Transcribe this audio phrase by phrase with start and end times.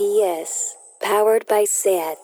[0.00, 2.16] RPS, powered by SAT.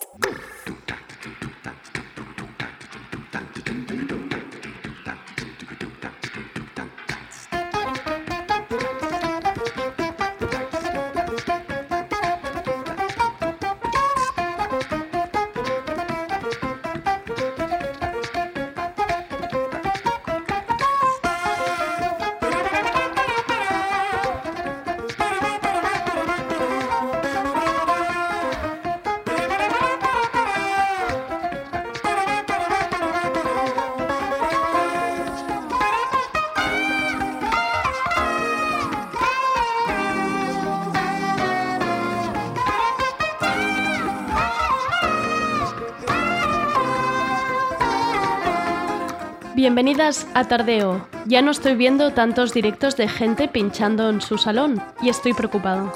[49.67, 51.05] Bienvenidas a Tardeo.
[51.25, 55.91] Ya no estoy viendo tantos directos de gente pinchando en su salón y estoy preocupado.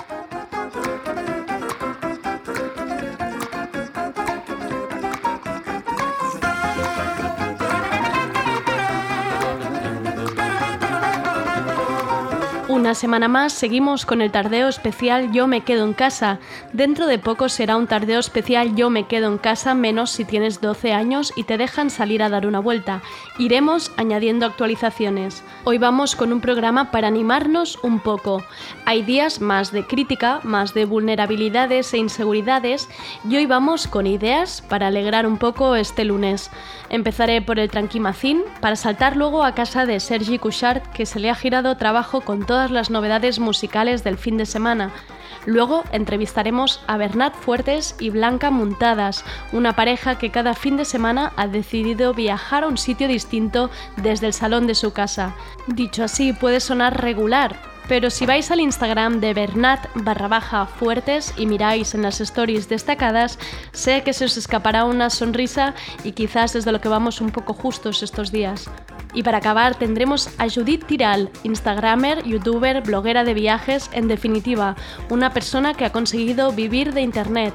[12.92, 16.40] Una semana más seguimos con el tardeo especial Yo me quedo en casa.
[16.74, 20.60] Dentro de poco será un tardeo especial Yo me quedo en casa menos si tienes
[20.60, 23.02] 12 años y te dejan salir a dar una vuelta.
[23.40, 25.42] Iremos añadiendo actualizaciones.
[25.64, 28.44] Hoy vamos con un programa para animarnos un poco.
[28.84, 32.90] Hay días más de crítica, más de vulnerabilidades e inseguridades
[33.24, 36.52] y hoy vamos con ideas para alegrar un poco este lunes.
[36.90, 41.30] Empezaré por el Tranquimacín para saltar luego a casa de Sergi Couchard que se le
[41.30, 44.92] ha girado trabajo con todas las novedades musicales del fin de semana.
[45.46, 51.34] Luego entrevistaremos a Bernat Fuertes y Blanca Muntadas, una pareja que cada fin de semana
[51.36, 55.36] ha decidido viajar a un sitio distinto desde el salón de su casa.
[55.68, 61.34] Dicho así, puede sonar regular, pero si vais al Instagram de Bernat barra baja fuertes
[61.38, 63.38] y miráis en las stories destacadas,
[63.72, 65.74] sé que se os escapará una sonrisa
[66.04, 68.70] y quizás desde lo que vamos un poco justos estos días.
[69.14, 74.76] Y para acabar tendremos a Judith Tiral, Instagramer, youtuber, bloguera de viajes, en definitiva,
[75.10, 77.54] una persona que ha conseguido vivir de Internet.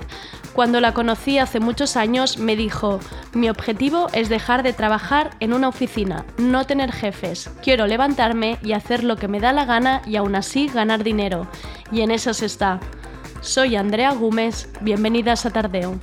[0.53, 2.99] Cuando la conocí hace muchos años me dijo,
[3.35, 8.73] mi objetivo es dejar de trabajar en una oficina, no tener jefes, quiero levantarme y
[8.73, 11.47] hacer lo que me da la gana y aún así ganar dinero.
[11.93, 12.81] Y en eso se está.
[13.41, 15.99] Soy Andrea Gómez, bienvenidas a Tardeo.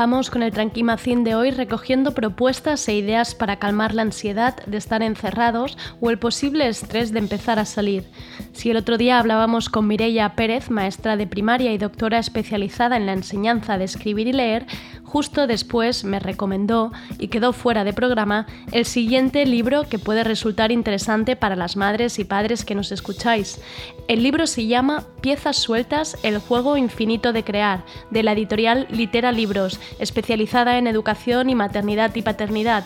[0.00, 4.76] Vamos con el Tranquimacín de hoy recogiendo propuestas e ideas para calmar la ansiedad de
[4.76, 8.04] estar encerrados o el posible estrés de empezar a salir.
[8.52, 13.06] Si el otro día hablábamos con Mireia Pérez, maestra de primaria y doctora especializada en
[13.06, 14.66] la enseñanza de escribir y leer,
[15.08, 20.70] justo después me recomendó y quedó fuera de programa el siguiente libro que puede resultar
[20.70, 23.58] interesante para las madres y padres que nos escucháis.
[24.06, 29.32] El libro se llama Piezas sueltas, el juego infinito de crear, de la editorial Litera
[29.32, 32.84] Libros, especializada en educación y maternidad y paternidad.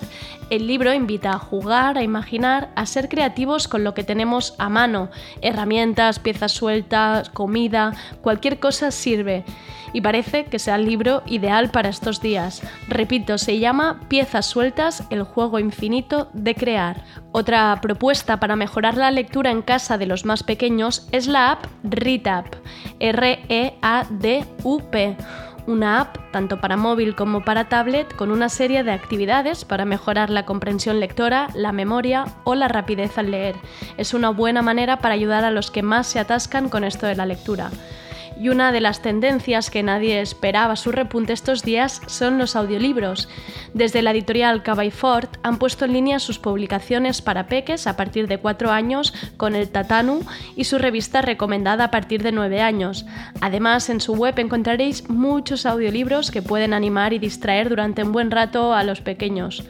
[0.48, 4.68] El libro invita a jugar, a imaginar, a ser creativos con lo que tenemos a
[4.68, 5.10] mano,
[5.40, 9.44] herramientas, piezas sueltas, comida, cualquier cosa sirve
[9.92, 12.62] y parece que sea el libro ideal para estos días.
[12.88, 17.04] Repito, se llama Piezas sueltas, el juego infinito de crear.
[17.32, 21.66] Otra propuesta para mejorar la lectura en casa de los más pequeños es la app
[21.84, 22.56] ReadUp,
[23.00, 23.76] R-E-A-D-U-P
[25.66, 30.30] una app tanto para móvil como para tablet con una serie de actividades para mejorar
[30.30, 33.56] la comprensión lectora, la memoria o la rapidez al leer.
[33.96, 37.16] Es una buena manera para ayudar a los que más se atascan con esto de
[37.16, 37.70] la lectura.
[38.42, 43.28] Y una de las tendencias que nadie esperaba su repunte estos días son los audiolibros.
[43.72, 48.38] Desde la editorial Fort han puesto en línea sus publicaciones para peques a partir de
[48.38, 50.22] 4 años con el Tatanu
[50.56, 53.06] y su revista recomendada a partir de 9 años.
[53.40, 58.32] Además, en su web encontraréis muchos audiolibros que pueden animar y distraer durante un buen
[58.32, 59.62] rato a los pequeños.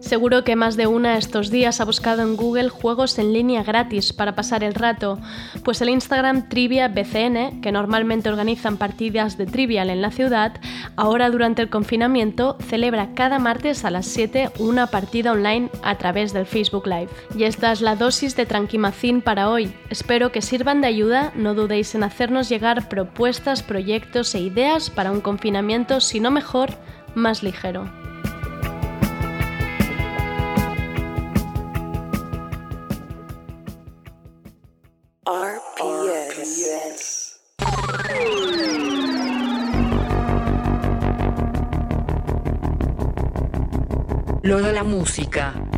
[0.00, 4.12] Seguro que más de una estos días ha buscado en Google juegos en línea gratis
[4.12, 5.18] para pasar el rato,
[5.62, 10.54] pues el Instagram Trivia BCN, que normalmente organizan partidas de trivial en la ciudad,
[10.96, 16.32] ahora durante el confinamiento celebra cada martes a las 7 una partida online a través
[16.32, 17.10] del Facebook Live.
[17.36, 19.72] Y esta es la dosis de Tranquimacín para hoy.
[19.90, 25.12] Espero que sirvan de ayuda, no dudéis en hacernos llegar propuestas, proyectos e ideas para
[25.12, 26.70] un confinamiento, si no mejor,
[27.14, 27.84] más ligero.
[35.30, 37.06] RPS.
[44.42, 45.69] Lo de la música.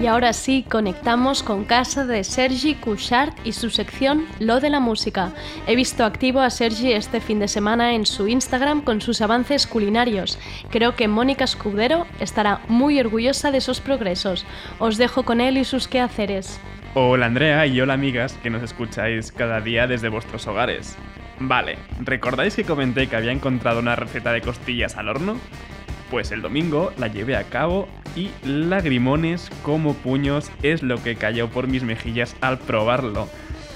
[0.00, 4.80] Y ahora sí, conectamos con casa de Sergi Couchard y su sección Lo de la
[4.80, 5.34] música.
[5.66, 9.66] He visto activo a Sergi este fin de semana en su Instagram con sus avances
[9.66, 10.38] culinarios.
[10.70, 14.46] Creo que Mónica Escudero estará muy orgullosa de sus progresos.
[14.78, 16.58] Os dejo con él y sus quehaceres.
[16.94, 20.96] Hola Andrea y hola amigas que nos escucháis cada día desde vuestros hogares.
[21.40, 25.36] Vale, ¿recordáis que comenté que había encontrado una receta de costillas al horno?
[26.10, 31.48] Pues el domingo la llevé a cabo y lagrimones como puños es lo que cayó
[31.48, 33.28] por mis mejillas al probarlo.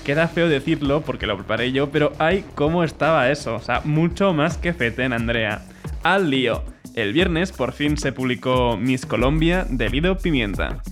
[0.04, 3.54] Queda feo decirlo porque lo preparé yo, pero ay, cómo estaba eso.
[3.54, 5.62] O sea, mucho más que feten, Andrea.
[6.02, 6.62] Al lío.
[6.94, 10.82] El viernes por fin se publicó Miss Colombia de Lido Pimienta.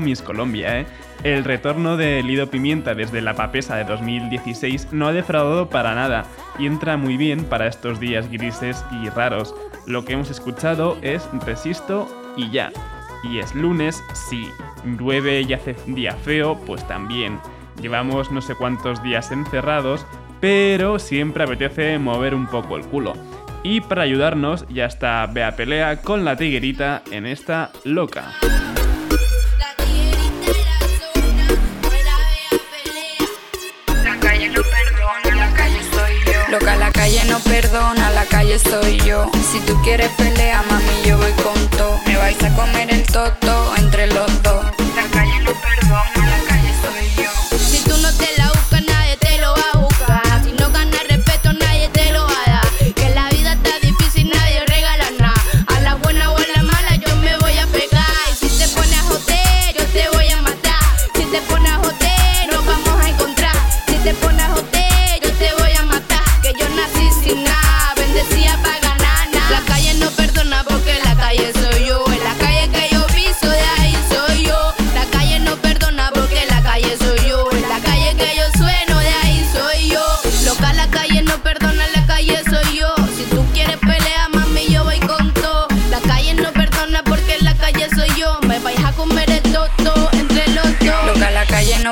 [0.00, 0.86] Miss Colombia, ¿eh?
[1.24, 6.24] El retorno de Lido Pimienta desde la papesa de 2016 no ha defraudado para nada
[6.58, 9.54] y entra muy bien para estos días grises y raros.
[9.86, 12.72] Lo que hemos escuchado es Resisto y ya.
[13.22, 14.48] Y es lunes, sí.
[14.84, 17.38] Llueve y hace día feo, pues también.
[17.80, 20.06] Llevamos no sé cuántos días encerrados,
[20.40, 23.14] pero siempre apetece mover un poco el culo.
[23.62, 28.32] Y para ayudarnos ya está Bea Pelea con la tiguerita en esta loca.
[36.50, 39.30] Loca, la calle no perdona, la calle soy yo.
[39.52, 42.00] Si tú quieres pelea, mami, yo voy con todo.
[42.06, 44.64] Me vais a comer el toto entre los dos.
[44.96, 46.09] La calle no perdona,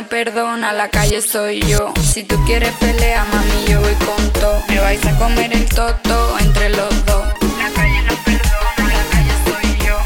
[0.09, 1.93] perdona, la calle soy yo.
[2.03, 4.63] Si tú quieres pelea, mami, yo voy con todo.
[4.69, 7.25] Me vais a comer el toto entre los dos.
[7.59, 9.97] La calle no perdona, la calle soy yo.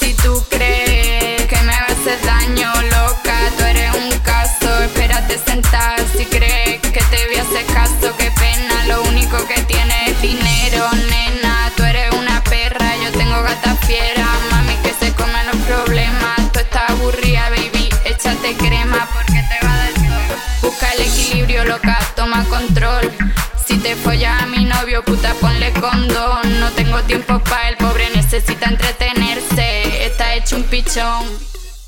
[0.00, 4.82] Si tú crees que me vas a hacer daño, loca, tú eres un caso.
[4.84, 6.24] Espérate sentar si
[27.06, 30.06] tiempo el pobre, necesita entretenerse.
[30.06, 31.26] Está hecho un pichón.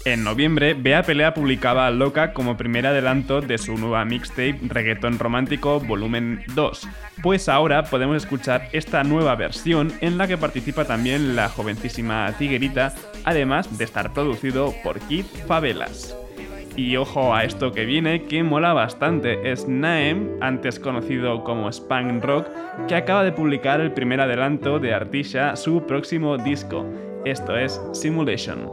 [0.04, 5.78] En noviembre, Bea Pelea publicaba Loca como primer adelanto de su nueva mixtape Reggaeton Romántico
[5.78, 6.88] Volumen 2,
[7.22, 12.92] pues ahora podemos escuchar esta nueva versión en la que participa también la jovencísima Tiguerita,
[13.24, 16.16] además de estar producido por Kid Favelas.
[16.76, 22.24] Y ojo a esto que viene, que mola bastante, es Naem, antes conocido como Spank
[22.24, 22.46] Rock,
[22.88, 26.86] que acaba de publicar el primer adelanto de Artisha, su próximo disco.
[27.24, 28.70] Esto es Simulation.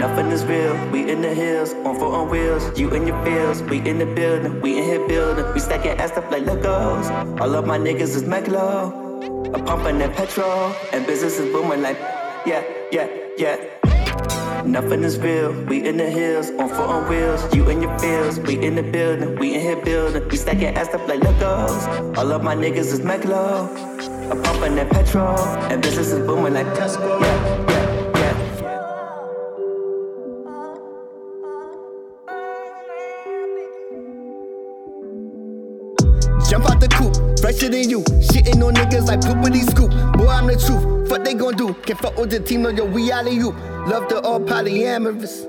[0.00, 0.74] Nothing is real.
[0.90, 2.64] We in the hills, on foot on wheels.
[2.80, 4.62] You in your fields, we in the building.
[4.62, 5.52] We in here building.
[5.52, 7.38] We stacking ass stuff like Legos.
[7.38, 9.54] All of my niggas is Megalo.
[9.54, 11.98] I'm pumping that petrol, and business is booming like,
[12.46, 13.56] yeah, yeah, yeah.
[14.64, 15.52] Nothing is real.
[15.64, 17.54] We in the hills, on foot on wheels.
[17.54, 19.36] You in your fields, we in the building.
[19.36, 20.26] We in here building.
[20.30, 22.16] We stacking ass stuff like Legos.
[22.16, 23.68] All of my niggas is Megalo.
[24.30, 25.38] I'm pumping that petrol,
[25.68, 27.69] and business is booming like, yeah,
[37.50, 38.00] fresher than you.
[38.00, 39.90] Shitting on niggas like poopity scoop.
[40.16, 41.10] Boy, I'm the truth.
[41.10, 41.74] What they gon' do?
[41.74, 43.50] Can't fuck with the team, no, yo, we out of you.
[43.86, 45.46] Love the all polyamorous.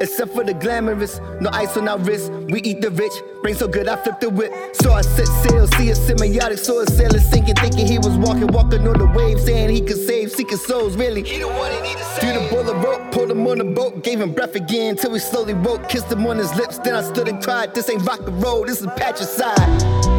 [0.00, 2.32] Except for the glamorous, no ice on our wrist.
[2.48, 4.52] We eat the rich, brain so good I flip the whip.
[4.74, 8.48] So I set sail, see a semiotic, saw a sailor sinking, thinking he was walking,
[8.48, 10.96] walking on the waves, saying he could save, seeking souls.
[10.96, 12.20] Really, he the one he need to save.
[12.20, 15.20] Threw the bullet rope, pulled him on the boat, gave him breath again till he
[15.20, 15.88] slowly woke.
[15.88, 17.72] Kissed him on his lips, then I stood and cried.
[17.72, 20.13] This ain't rock and roll, this is patricide.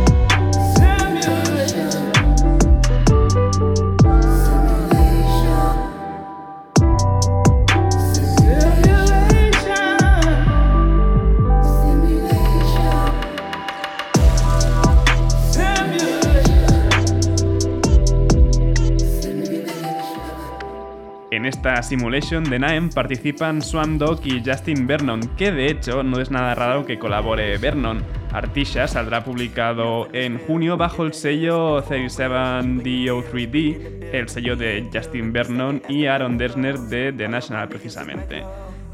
[21.35, 26.21] En esta simulation de Naem participan Swam Dog y Justin Vernon, que de hecho no
[26.21, 28.01] es nada raro que colabore Vernon.
[28.31, 36.05] Artisha saldrá publicado en junio bajo el sello 37DO3D, el sello de Justin Vernon y
[36.05, 38.45] Aaron Dessner de The National precisamente.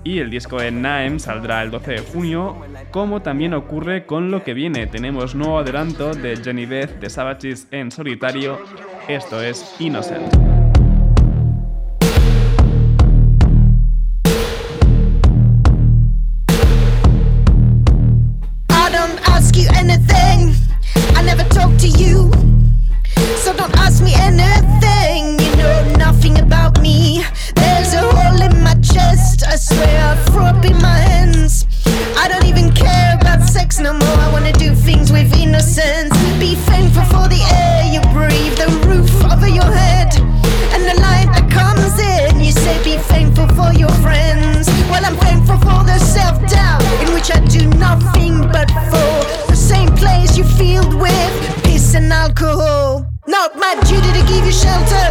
[0.03, 2.57] Y el disco de Naem saldrá el 12 de junio,
[2.89, 4.87] como también ocurre con lo que viene.
[4.87, 8.57] Tenemos nuevo adelanto de Jenny Beth de Savages en solitario,
[9.07, 10.60] esto es Innocent.
[54.63, 55.10] El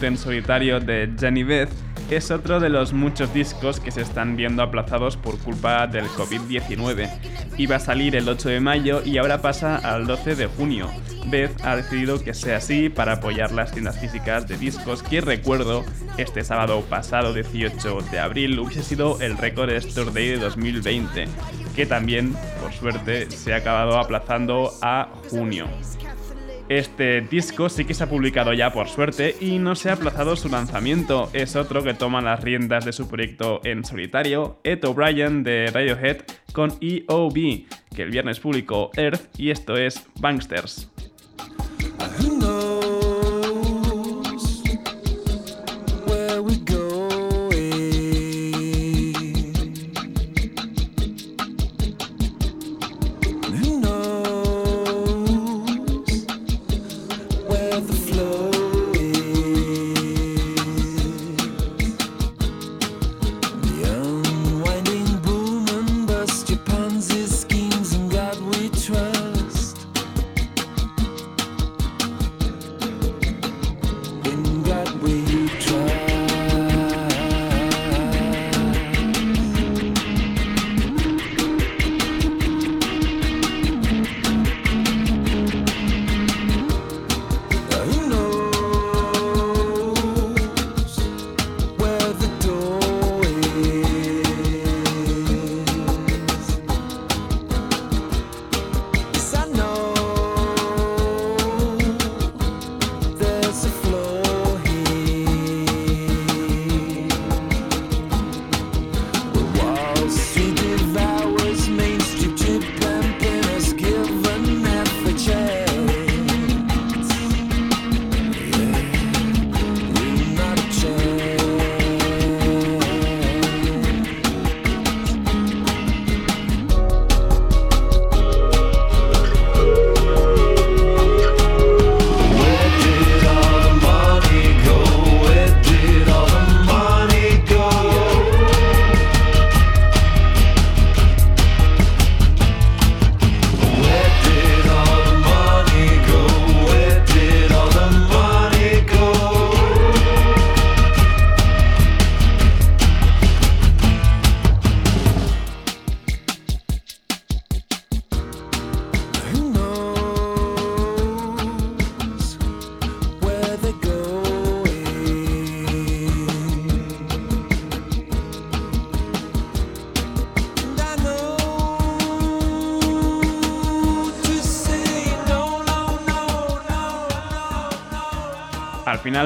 [0.00, 1.70] debut en solitario de Jenny Beth,
[2.10, 7.08] es otro de los muchos discos que se están viendo aplazados por culpa del COVID-19.
[7.56, 10.88] Iba a salir el 8 de mayo y ahora pasa al 12 de junio.
[11.26, 15.84] Beth ha decidido que sea así para apoyar las tiendas físicas de discos que recuerdo
[16.16, 21.28] este sábado pasado 18 de abril hubiese sido el récord Store Day de 2020,
[21.76, 25.68] que también, por suerte, se ha acabado aplazando a junio.
[26.70, 30.36] Este disco sí que se ha publicado ya por suerte y no se ha aplazado
[30.36, 31.28] su lanzamiento.
[31.32, 36.18] Es otro que toma las riendas de su proyecto en solitario, Ed O'Brien de Radiohead
[36.52, 40.88] con EOB, que el viernes publicó Earth y esto es Banksters.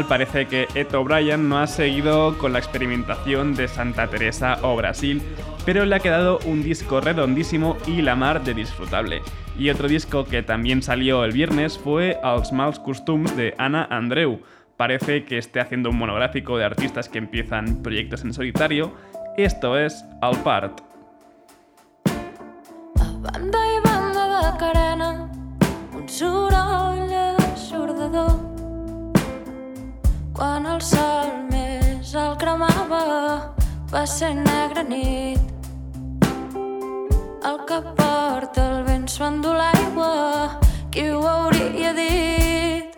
[0.02, 5.22] Parece que Ed O'Brien no ha seguido con la experimentación de Santa Teresa o Brasil,
[5.64, 9.22] pero le ha quedado un disco redondísimo y la mar de disfrutable.
[9.57, 14.40] Y otro disco que también salió el viernes fue Els Mals Costums de Ana Andreu.
[14.76, 18.92] Parece que esté haciendo un monográfico de artistas que empiezan proyectos en solitario.
[19.37, 20.80] Esto es Al Part.
[30.44, 32.98] Quan el sol més el cremava,
[33.88, 35.40] va ser negra nit.
[37.48, 40.11] El que porta el vent endú l'aigua,
[40.92, 42.92] qui ho hauria dit?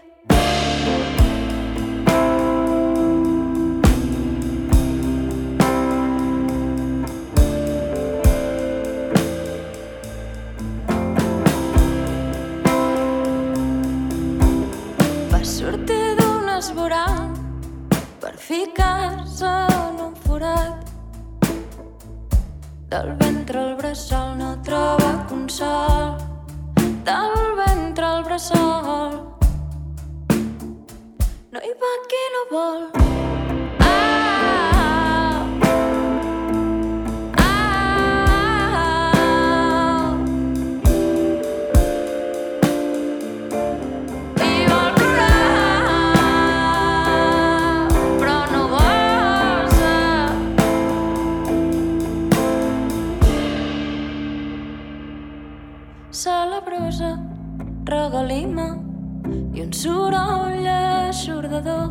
[15.47, 17.26] Sortir d'un esborant per
[18.47, 20.91] ficar-se en un forat.
[22.89, 26.15] Del ventre al bressol no troba consol.
[27.09, 29.19] Del ventre al bressol
[31.53, 33.36] no hi va qui no vol.
[57.87, 58.67] regalima
[59.55, 61.87] i un soroll aixordador.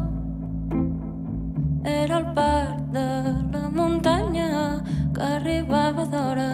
[1.86, 3.08] Era el parc de
[3.54, 4.50] la muntanya
[5.16, 6.50] que arribava d'hora.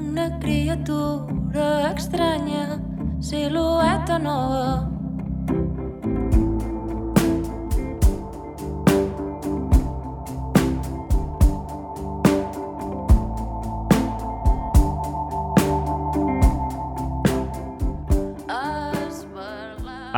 [0.00, 2.80] Una criatura estranya,
[3.20, 4.95] silueta nova.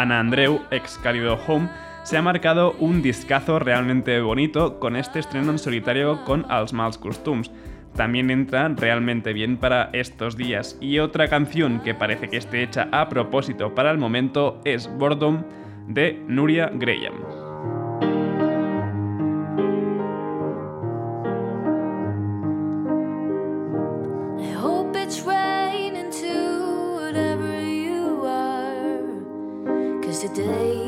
[0.00, 1.68] Ana Andreu, ex Cálido Home,
[2.04, 6.98] se ha marcado un discazo realmente bonito con este estreno en solitario con Els Mals
[6.98, 7.50] Costums.
[7.94, 10.78] También entra realmente bien para estos días.
[10.80, 15.42] Y otra canción que parece que esté hecha a propósito para el momento es Boredom
[15.88, 17.37] de Nuria Graham.
[30.38, 30.87] day.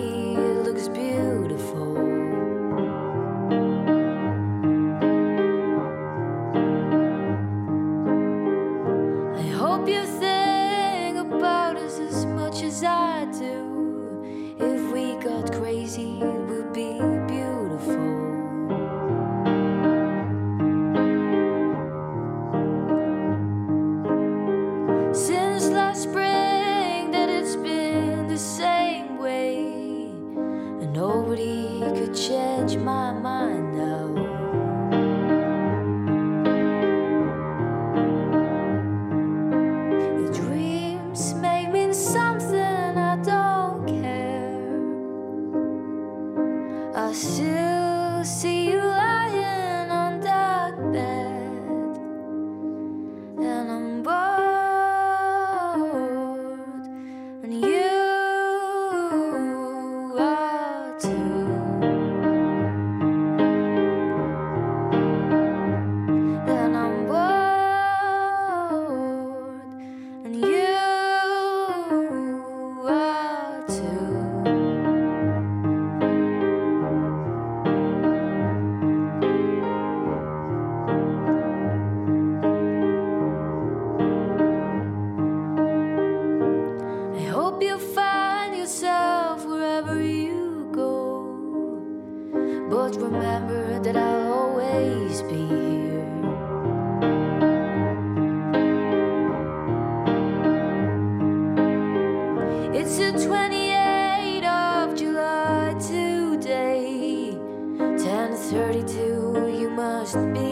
[110.12, 110.49] just be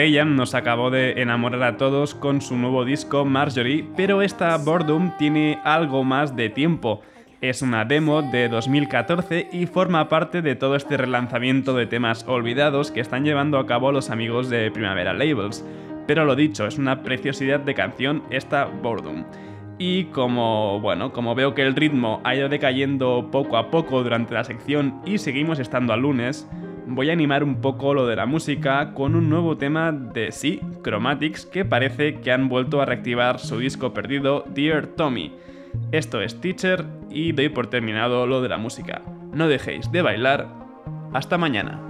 [0.00, 5.12] Graham nos acabó de enamorar a todos con su nuevo disco Marjorie, pero esta Boredom
[5.18, 7.02] tiene algo más de tiempo.
[7.42, 12.90] Es una demo de 2014 y forma parte de todo este relanzamiento de temas olvidados
[12.90, 15.66] que están llevando a cabo los amigos de Primavera Labels.
[16.06, 19.26] Pero lo dicho, es una preciosidad de canción esta Boredom.
[19.78, 24.32] Y como, bueno, como veo que el ritmo ha ido decayendo poco a poco durante
[24.32, 26.48] la sección y seguimos estando al lunes,
[26.90, 30.60] voy a animar un poco lo de la música con un nuevo tema de sí,
[30.82, 35.32] Chromatics, que parece que han vuelto a reactivar su disco perdido Dear Tommy.
[35.92, 39.02] Esto es Teacher y doy por terminado lo de la música.
[39.32, 40.48] No dejéis de bailar.
[41.12, 41.89] Hasta mañana.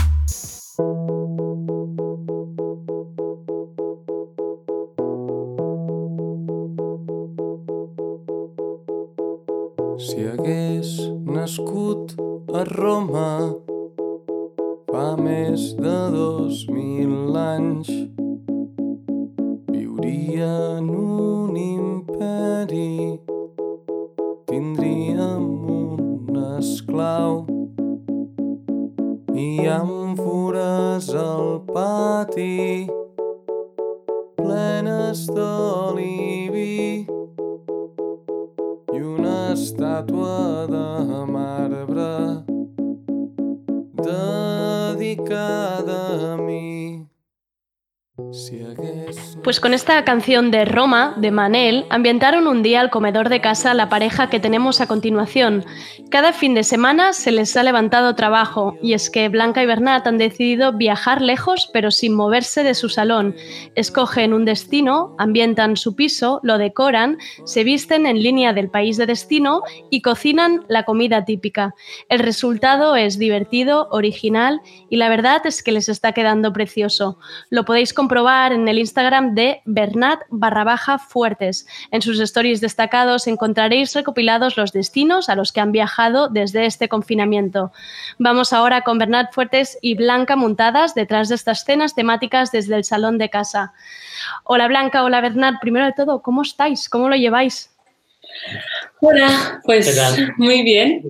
[49.71, 53.87] con esta canción de Roma, de Manel, ambientaron un día al comedor de casa la
[53.87, 55.63] pareja que tenemos a continuación.
[56.09, 60.05] Cada fin de semana se les ha levantado trabajo, y es que Blanca y Bernat
[60.07, 63.33] han decidido viajar lejos pero sin moverse de su salón.
[63.75, 69.05] Escogen un destino, ambientan su piso, lo decoran, se visten en línea del país de
[69.05, 71.75] destino y cocinan la comida típica.
[72.09, 77.17] El resultado es divertido, original y la verdad es que les está quedando precioso.
[77.49, 81.67] Lo podéis comprobar en el Instagram de Bernat barra baja fuertes.
[81.91, 86.89] En sus stories destacados encontraréis recopilados los destinos a los que han viajado desde este
[86.89, 87.71] confinamiento.
[88.19, 92.83] Vamos ahora con Bernat Fuertes y Blanca montadas detrás de estas escenas temáticas desde el
[92.83, 93.73] salón de casa.
[94.43, 95.59] Hola Blanca, hola Bernat.
[95.61, 96.89] Primero de todo, ¿cómo estáis?
[96.89, 97.69] ¿Cómo lo lleváis?
[98.99, 100.33] Hola, pues ¿Qué tal?
[100.37, 101.03] muy bien.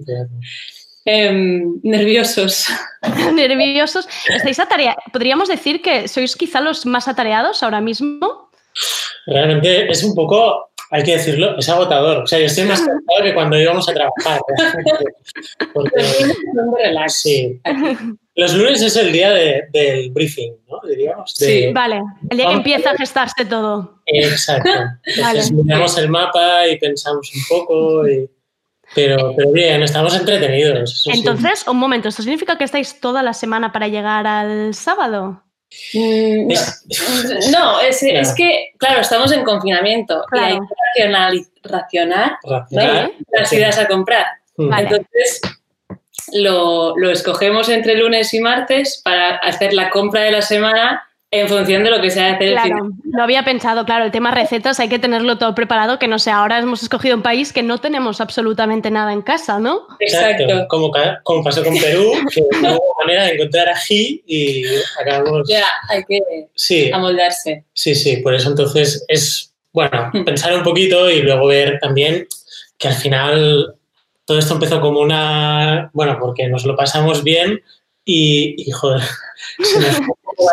[1.05, 2.67] Em, nerviosos.
[3.33, 4.07] ¿Nerviosos?
[4.29, 5.03] ¿Estáis atareados?
[5.11, 8.49] ¿Podríamos decir que sois quizá los más atareados ahora mismo?
[9.25, 12.23] Realmente es un poco, hay que decirlo, es agotador.
[12.23, 14.39] O sea, yo estoy más cansado que cuando íbamos a trabajar.
[15.73, 16.01] Porque,
[17.09, 17.59] sí.
[18.35, 20.79] Los lunes es el día de- del briefing, ¿no?
[20.87, 21.35] Diríamos.
[21.35, 22.01] de- Sí, vale.
[22.29, 24.01] El día que empieza a gestarse todo.
[24.05, 24.69] Exacto.
[25.03, 25.63] Entonces Vale.
[25.63, 28.29] miramos el mapa y pensamos un poco, y-
[28.95, 31.03] pero, pero bien, estamos entretenidos.
[31.03, 31.11] sí.
[31.13, 35.43] Entonces, un momento, ¿esto significa que estáis toda la semana para llegar al sábado?
[35.93, 36.51] Mm,
[37.51, 38.33] No, es, es Claro.
[38.35, 40.59] que, claro, estamos en confinamiento y hay
[40.95, 43.11] que racionali- racionar ¿no?
[43.31, 44.25] las ideas a comprar.
[44.57, 44.83] Vale.
[44.89, 45.41] Entonces,
[46.33, 51.47] lo, lo escogemos entre lunes y martes para hacer la compra de la semana en
[51.47, 54.31] función de lo que sea hacer el fin Claro, lo había pensado, claro, el tema
[54.31, 57.63] recetas hay que tenerlo todo preparado, que no sé, ahora hemos escogido un país que
[57.63, 59.87] no tenemos absolutamente nada en casa, ¿no?
[59.99, 60.67] Exacto.
[60.67, 64.65] Como, ca- como pasó con Perú, que no hubo manera de encontrar ají y
[64.99, 65.47] acabamos.
[65.47, 66.19] Ya, hay que
[66.53, 66.91] Sí.
[66.91, 67.63] amoldarse.
[67.73, 72.27] Sí, sí, por eso entonces es, bueno, pensar un poquito y luego ver también
[72.77, 73.75] que al final
[74.25, 77.61] todo esto empezó como una, bueno, porque nos lo pasamos bien
[78.03, 79.01] y, y, joder,
[79.63, 80.01] se nos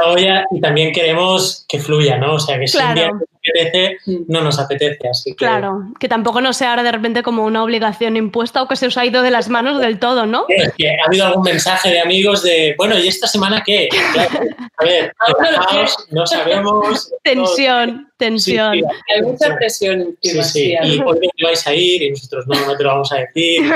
[0.01, 2.35] la olla y también queremos que fluya, ¿no?
[2.35, 3.11] O sea, que si un día
[3.48, 3.96] apetece,
[4.27, 5.37] no nos apetece, así que...
[5.37, 8.87] Claro, que tampoco no sea ahora de repente como una obligación impuesta o que se
[8.87, 10.44] os ha ido de las manos del todo, ¿no?
[10.48, 13.88] Es que ha habido algún mensaje de amigos de, bueno, ¿y esta semana qué?
[14.12, 14.40] Claro,
[14.79, 17.12] a ver, relajaos, no sabemos.
[17.22, 18.74] Tensión, tensión.
[18.74, 20.42] Sí, sí, Hay mucha presión Sí, sí.
[20.42, 23.70] sí, Y hoy vais a ir y nosotros no, no te lo vamos a decir.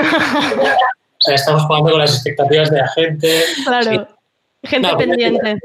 [1.23, 3.43] O sea, estamos jugando con las expectativas de la gente.
[3.63, 4.07] Claro,
[4.63, 5.57] gente No, pendiente.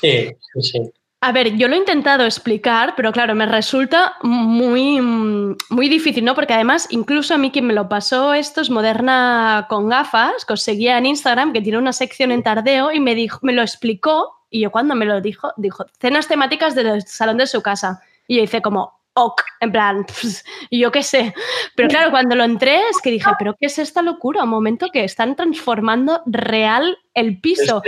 [0.00, 0.92] Sí, sí, sí.
[1.22, 6.34] A ver, yo lo he intentado explicar, pero claro, me resulta muy, muy difícil, ¿no?
[6.34, 10.52] Porque además, incluso a mí quien me lo pasó esto es Moderna con gafas, que
[10.52, 13.62] os seguía en Instagram, que tiene una sección en tardeo y me, dijo, me lo
[13.62, 18.02] explicó, y yo cuando me lo dijo, dijo, cenas temáticas del salón de su casa.
[18.28, 20.06] Y yo hice como, ok, en plan,
[20.70, 21.32] y yo qué sé.
[21.74, 24.44] Pero claro, cuando lo entré es que dije, pero ¿qué es esta locura?
[24.44, 27.82] Un momento que están transformando real el piso.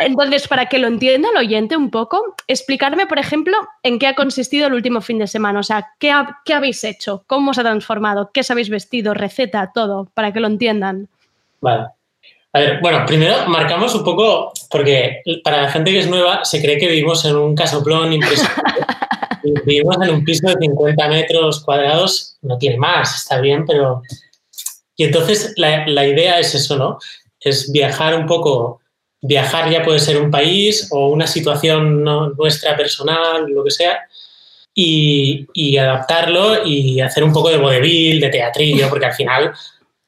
[0.00, 4.14] Entonces, para que lo entienda el oyente un poco, explicarme, por ejemplo, en qué ha
[4.14, 5.58] consistido el último fin de semana.
[5.60, 7.24] O sea, ¿qué, ha- qué habéis hecho?
[7.26, 8.30] ¿Cómo se ha transformado?
[8.32, 9.14] ¿Qué os habéis vestido?
[9.14, 11.08] Receta, todo, para que lo entiendan.
[11.60, 11.86] Vale.
[12.52, 16.62] A ver, bueno, primero marcamos un poco, porque para la gente que es nueva se
[16.62, 18.62] cree que vivimos en un casoplón impresionante.
[19.64, 24.02] Vivimos en un piso de 50 metros cuadrados, no tiene más, está bien, pero...
[24.96, 26.98] Y entonces la, la idea es eso, ¿no?
[27.40, 28.80] Es viajar un poco,
[29.20, 34.00] viajar ya puede ser un país o una situación no- nuestra personal, lo que sea,
[34.74, 39.52] y, y adaptarlo y hacer un poco de vodevil, de teatrillo, porque al final,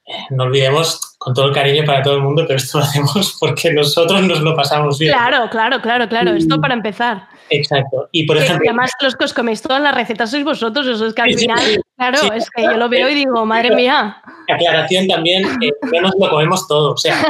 [0.07, 3.37] eh, no olvidemos con todo el cariño para todo el mundo, pero esto lo hacemos
[3.41, 5.13] porque nosotros nos lo pasamos bien.
[5.13, 6.33] Claro, claro, claro, claro.
[6.33, 7.29] Esto para empezar.
[7.51, 8.09] Exacto.
[8.13, 11.15] Y por ejemplo, además los que os coméis todas las recetas sois vosotros, eso es
[11.15, 11.81] que al sí, final, sí.
[11.97, 12.29] claro, Sí.
[12.37, 14.23] es que yo lo veo y digo, madre mía.
[14.49, 16.93] aclaración también, eh, no nos lo comemos todo.
[16.93, 17.21] O sea,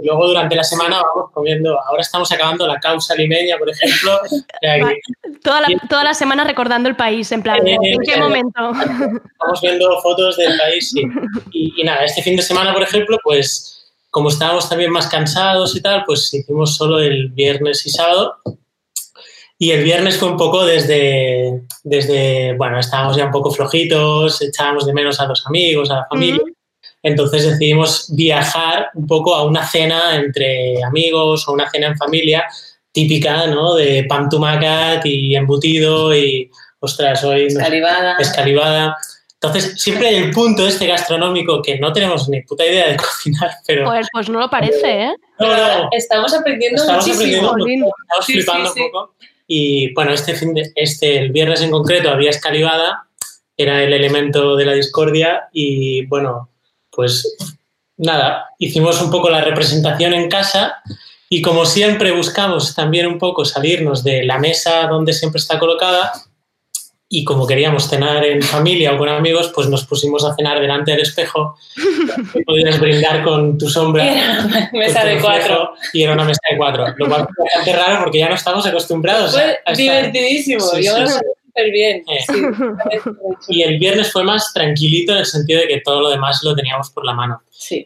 [0.00, 1.78] y luego durante la semana vamos comiendo.
[1.82, 4.18] Ahora estamos acabando la causa limeña, por ejemplo.
[4.24, 5.00] O sea, que
[5.42, 8.70] Toda la, toda la semana recordando el país, en plan, Eh, ¿en qué eh, momento?
[8.72, 13.68] Estamos viendo fotos del país y, y nada, este fin de semana, por ejemplo, pues
[14.12, 18.36] como estábamos también más cansados y tal, pues hicimos solo el viernes y sábado.
[19.62, 24.86] Y el viernes fue un poco desde, desde, bueno, estábamos ya un poco flojitos, echábamos
[24.86, 26.42] de menos a los amigos, a la familia.
[27.00, 32.44] Entonces decidimos viajar un poco a una cena entre amigos o una cena en familia
[32.90, 33.76] típica, ¿no?
[33.76, 37.44] De pan tumacat y embutido y, ostras, hoy...
[37.44, 38.16] Escalivada.
[38.18, 38.96] Escalivada.
[39.34, 43.52] Entonces, siempre hay el punto este gastronómico que no tenemos ni puta idea de cocinar,
[43.64, 43.86] pero...
[43.86, 45.12] Joder, pues no lo parece, ¿eh?
[45.38, 47.50] No, no, Estamos aprendiendo estamos muchísimo.
[47.50, 48.80] aprendiendo, estamos Sí, flipando sí, sí.
[48.80, 49.14] un poco.
[49.54, 53.06] Y bueno, este, fin de, este, el viernes en concreto había escalivada,
[53.54, 56.48] era el elemento de la discordia y bueno,
[56.90, 57.36] pues
[57.98, 60.76] nada, hicimos un poco la representación en casa
[61.28, 66.14] y como siempre buscamos también un poco salirnos de la mesa donde siempre está colocada
[67.14, 70.92] y como queríamos cenar en familia o con amigos, pues nos pusimos a cenar delante
[70.92, 71.58] del espejo
[72.34, 74.10] y podías brindar con tu sombra.
[74.10, 75.74] Era mesa de cuatro.
[75.92, 78.64] Y era una mesa de cuatro, lo cual fue bastante raro porque ya no estamos
[78.64, 79.32] acostumbrados.
[79.32, 80.60] Fue a divertidísimo.
[80.60, 81.18] Sí, Yo sí, sí.
[81.44, 82.02] súper bien.
[82.08, 82.24] Eh.
[83.48, 86.56] Y el viernes fue más tranquilito en el sentido de que todo lo demás lo
[86.56, 87.42] teníamos por la mano.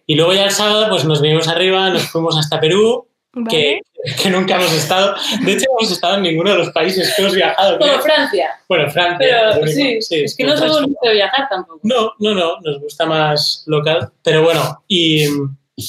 [0.07, 3.09] Y luego ya el sábado pues nos vinimos arriba, nos fuimos hasta Perú,
[3.49, 3.81] que,
[4.23, 5.15] que nunca hemos estado.
[5.43, 7.79] De hecho, no hemos estado en ninguno de los países que hemos viajado.
[7.79, 7.93] Como.
[8.01, 8.59] Francia.
[8.69, 9.51] Bueno, Francia.
[9.55, 11.81] Pero sí, es que no somos mucho de viajar tampoco.
[11.83, 14.11] No, no, no, nos gusta más local.
[14.23, 15.27] Pero bueno, y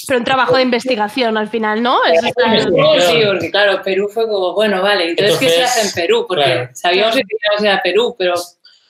[0.08, 2.04] Pero un trabajo de investigación al final, ¿no?
[2.06, 5.78] Es estar- Oh, sí, porque claro, Perú fue como, bueno, vale, entonces, ¿qué se Entonces,
[5.78, 6.26] hace en Perú?
[6.28, 6.70] Porque claro.
[6.74, 8.34] sabíamos que teníamos ir a Perú, pero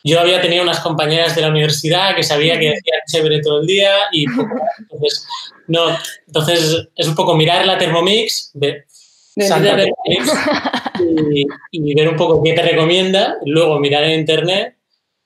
[0.08, 3.68] yo había tenido unas compañeras de la universidad que sabía que decían chévere todo el
[3.68, 4.26] día y
[4.80, 5.28] entonces,
[5.68, 5.98] no,
[6.28, 10.34] entonces es un poco mirar la Thermomix, ver Santa de- Thermomix
[11.34, 14.76] y, y ver un poco qué te recomienda, luego mirar en internet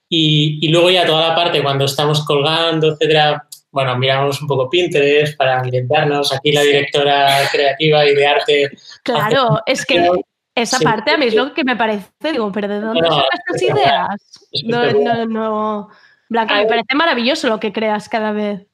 [0.09, 4.69] y, y luego ya toda la parte cuando estamos colgando, etcétera, bueno, miramos un poco
[4.69, 6.33] Pinterest para ambientarnos.
[6.33, 8.71] Aquí la directora creativa y de arte.
[9.03, 10.09] Claro, es que
[10.55, 10.83] esa Sí.
[10.83, 13.61] parte a mí es lo que me parece, digo, pero ¿de dónde No, sacas estas
[13.61, 14.49] ideas?
[14.65, 15.89] No, no, no.
[16.29, 18.65] Blanca, me parece maravilloso lo que creas cada vez.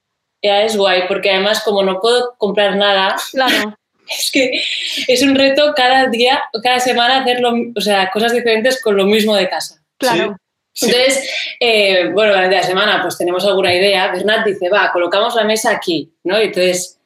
[0.44, 3.76] ya es guay, porque además como no puedo comprar nada, Claro.
[4.08, 4.62] es que
[5.08, 9.06] es un reto cada día, cada semana hacer lo, o sea, cosas diferentes con lo
[9.06, 9.84] mismo de casa.
[9.98, 10.38] Claro.
[10.80, 11.28] Entonces,
[11.60, 14.12] eh, bueno, durante la semana pues tenemos alguna idea.
[14.12, 16.40] Bernat dice, va, colocamos la mesa aquí, ¿no?
[16.40, 16.97] Y entonces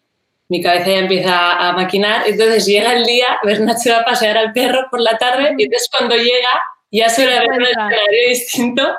[0.52, 2.24] mi cabeza ya empieza a maquinar.
[2.28, 5.64] Entonces llega el día, Bernat se va a pasear al perro por la tarde y
[5.64, 6.50] entonces cuando llega
[6.92, 8.96] ya suele haber un escenario distinto.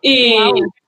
[0.00, 0.36] Y,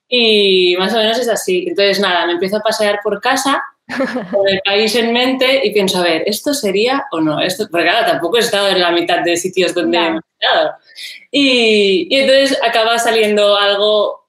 [0.09, 1.65] y más o menos es así.
[1.69, 3.61] Entonces, nada, me empiezo a pasear por casa
[4.31, 7.41] con el país en mente y pienso, a ver, ¿esto sería o no?
[7.41, 10.07] Esto, porque claro, tampoco he estado en la mitad de sitios donde Ya.
[10.15, 10.71] he estado.
[11.33, 14.22] Y, y entonces acaba saliendo algo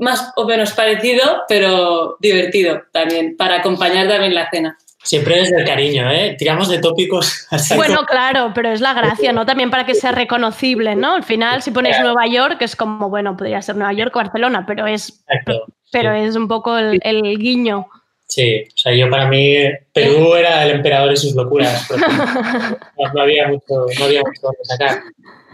[0.00, 4.76] más o menos parecido, pero divertido también, para acompañar también la cena.
[5.02, 6.36] Siempre desde el cariño, ¿eh?
[6.38, 7.46] Tiramos de tópicos.
[7.76, 9.46] Bueno, claro, pero es la gracia, ¿no?
[9.46, 11.14] También para que sea reconocible, ¿no?
[11.14, 14.64] Al final, si pones Nueva York, es como, bueno, podría ser Nueva York o Barcelona,
[14.66, 15.66] pero es, Exacto.
[15.90, 17.88] pero es un poco el, el guiño.
[18.30, 19.56] Sí, o sea, yo para mí
[19.92, 21.90] Perú era el emperador y sus locuras.
[22.98, 25.02] no, no había mucho, no había mucho donde sacar.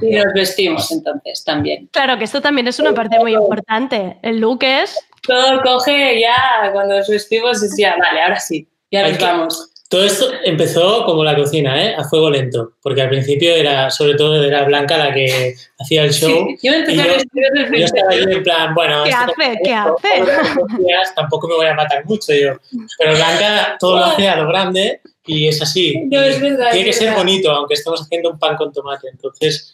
[0.01, 1.89] Y nos vestimos entonces también.
[1.93, 4.19] Claro, que esto también es una parte muy importante.
[4.23, 4.99] El look es...
[5.27, 9.71] Todo coge ya, cuando nos vestimos, es ya, vale, ahora sí, ya nos que- vamos.
[9.89, 11.95] Todo esto empezó como la cocina, ¿eh?
[11.97, 16.13] A fuego lento, porque al principio era, sobre todo, era Blanca la que hacía el
[16.13, 16.29] show.
[16.29, 18.37] Sí, yo me empecé y a yo- vestir desde el Yo estaba ahí principio.
[18.39, 19.59] en plan, bueno, ¿Qué hace?
[19.63, 21.13] ¿Qué hace?
[21.15, 22.55] tampoco me voy a matar mucho yo.
[22.99, 25.95] Pero Blanca todo lo hace a lo grande y es así.
[26.11, 27.19] No, es verdad, Tiene que es ser verdad.
[27.23, 29.09] bonito, aunque estemos haciendo un pan con tomate.
[29.09, 29.73] Entonces,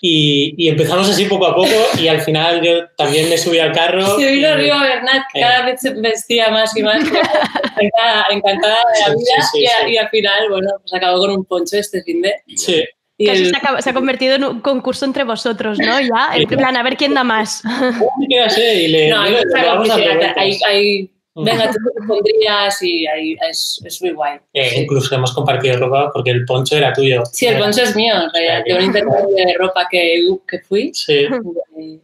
[0.00, 1.70] y, y empezamos así poco a poco
[2.00, 4.04] y al final yo también me subí al carro.
[4.18, 5.42] Se vino arriba Bernat, que Eh.
[5.42, 9.66] cada vez se vestía más y más, encantada, encantada de la vida, sí, sí, y,
[9.66, 9.92] a- sí.
[9.92, 12.34] y al final, bueno, pues acabó con un poncho este fin de...
[12.56, 12.84] Sí.
[13.16, 16.00] Y Casi el- se, acaba- se ha convertido en un concurso entre vosotros, ¿no?
[16.00, 17.62] Ya, en plan, a ver quién da más.
[18.28, 20.32] Me así y le, No, hay le- mucha le vamos vueltas.
[20.36, 24.38] hay, hay- venga, tú te pondrías y hay- es, es muy guay.
[24.52, 27.22] Eh, Incluso hemos compartido ropa porque el poncho era tuyo.
[27.32, 30.92] Sí, el poncho es mío, en realidad, de un intercambio de ropa que, que fui.
[30.94, 31.26] Sí.
[31.76, 32.00] de-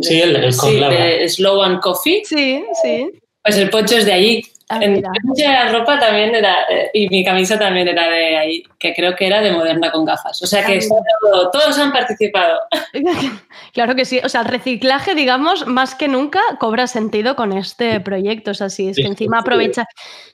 [0.00, 1.04] Sí, el, el con sí, Laura.
[1.04, 2.22] de Slow and Coffee.
[2.24, 3.10] Sí, sí.
[3.42, 4.44] Pues el poncho es de allí.
[4.70, 8.92] Ah, En mucha ropa también era, eh, y mi camisa también era de ahí, que
[8.94, 10.42] creo que era de moderna con gafas.
[10.42, 11.02] O sea que Ah,
[11.32, 12.58] todo- todos han participado.
[13.72, 14.20] Claro que sí.
[14.24, 18.50] O sea, el reciclaje, digamos, más que nunca cobra sentido con este proyecto.
[18.50, 19.86] O sea, sí, es que encima aprovecha.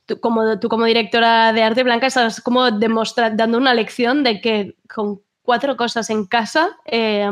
[0.07, 4.75] Tú como, tú como directora de arte blanca estás como dando una lección de que
[4.93, 7.29] con cuatro cosas en casa eh,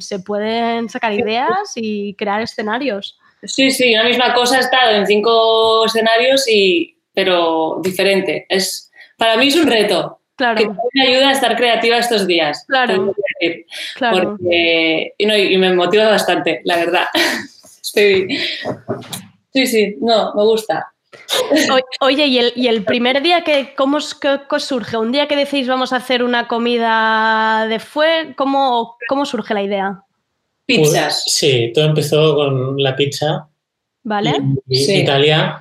[0.00, 3.18] se pueden sacar ideas y crear escenarios.
[3.46, 8.46] Sí, sí, una misma cosa ha estado en cinco escenarios, y, pero diferente.
[8.48, 10.20] Es, para mí es un reto.
[10.36, 10.56] Claro.
[10.58, 12.64] Que me ayuda a estar creativa estos días.
[12.66, 13.14] Claro.
[13.40, 13.66] decir.
[13.94, 14.36] Claro.
[14.38, 17.06] Porque, y, no, y me motiva bastante, la verdad.
[17.82, 18.26] Estoy...
[19.52, 20.92] Sí, sí, no, me gusta.
[22.00, 24.18] Oye, ¿y el, y el primer día que cómo, es-
[24.58, 24.96] surge?
[24.96, 28.34] ¿Un día que decís vamos a hacer una comida de fue?
[28.36, 30.02] ¿Cómo, cómo surge la idea?
[30.66, 31.22] Pizzas.
[31.24, 33.48] Pues, sí, todo empezó con la pizza.
[34.02, 34.34] ¿Vale?
[34.68, 34.96] y Sí.
[34.96, 35.60] Italia.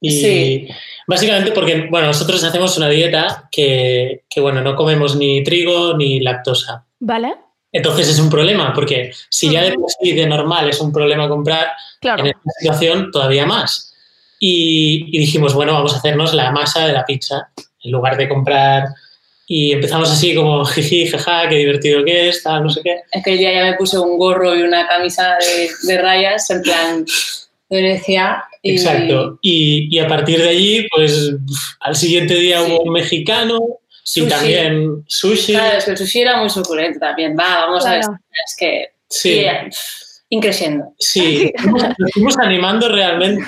[0.00, 0.68] Y Sí.
[1.06, 6.20] básicamente porque, bueno, nosotros hacemos una dieta que, que, bueno, no comemos ni trigo ni
[6.20, 6.84] lactosa.
[7.00, 7.34] ¿Vale?
[7.72, 11.28] Entonces es un problema, porque si ya de por sí de normal es un problema
[11.28, 11.68] comprar,
[12.00, 12.22] Claro.
[12.22, 13.92] en esta situación todavía más.
[14.38, 17.48] Y, y dijimos, bueno, vamos a hacernos la masa de la pizza
[17.82, 18.84] en lugar de comprar.
[19.46, 23.00] Y empezamos así como, jiji, jaja, qué divertido que es, tal, no sé qué.
[23.12, 27.04] Aquel día ya me puse un gorro y una camisa de, de rayas, en plan
[27.68, 28.44] de Venecia.
[28.62, 29.38] Y, Exacto.
[29.42, 31.32] Y, y a partir de allí, pues
[31.80, 33.58] al siguiente día hubo un mexicano
[34.04, 34.28] y Sushi.
[34.28, 35.52] también sushi.
[35.52, 37.36] Claro, es que el sushi era muy suculento también.
[37.38, 38.00] Va, vamos a ver.
[38.46, 38.88] Es que.
[39.08, 39.40] Sí.
[39.40, 39.46] y,
[40.28, 40.92] increciendo.
[40.98, 43.44] Sí, nos nos fuimos animando realmente.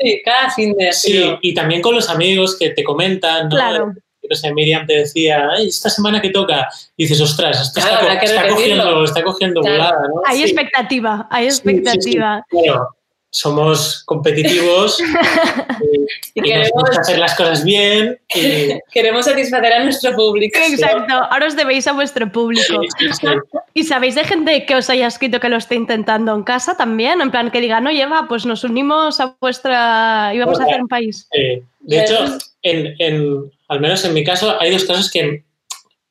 [0.00, 3.56] Sí, cada fin de Sí, y también con los amigos que te comentan, ¿no?
[3.56, 3.94] Claro.
[4.30, 8.06] No sé, Miriam te decía, "Ay, esta semana que toca, y dices, ostras, esto Claro,
[8.22, 9.76] está, co- cogiendo, está cogiendo Claro.
[9.76, 10.22] volada, ¿no?
[10.24, 11.68] Hay Sí, expectativa, hay sí, sí, sí.
[11.72, 12.46] expectativa.
[12.48, 12.96] Claro,
[13.32, 15.00] somos competitivos
[16.34, 18.18] y, Y y nos queremos- gusta hacer las cosas bien.
[18.34, 20.58] Y, Queremos satisfacer a nuestro público.
[20.68, 22.80] Exacto, ahora os debéis a vuestro público.
[22.98, 23.26] sí, sí, sí.
[23.74, 27.20] ¿Y sabéis de gente que os haya escrito que lo esté intentando en casa también?
[27.20, 30.32] En plan, que diga, no lleva, pues nos unimos a vuestra...
[30.34, 31.28] y vamos a hacer un país.
[31.32, 35.44] Eh, de hecho, en, en- al menos en mi caso, hay dos cosas que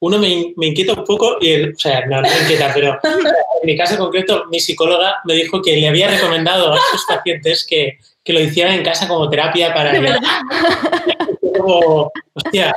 [0.01, 2.97] uno me, me inquieta un poco y el, o sea, no, no me inquieta, pero
[3.03, 7.65] en mi caso concreto, mi psicóloga me dijo que le había recomendado a sus pacientes
[7.69, 9.91] que, que lo hicieran en casa como terapia para...
[9.91, 10.19] De verdad.
[11.57, 12.73] Como, hostia,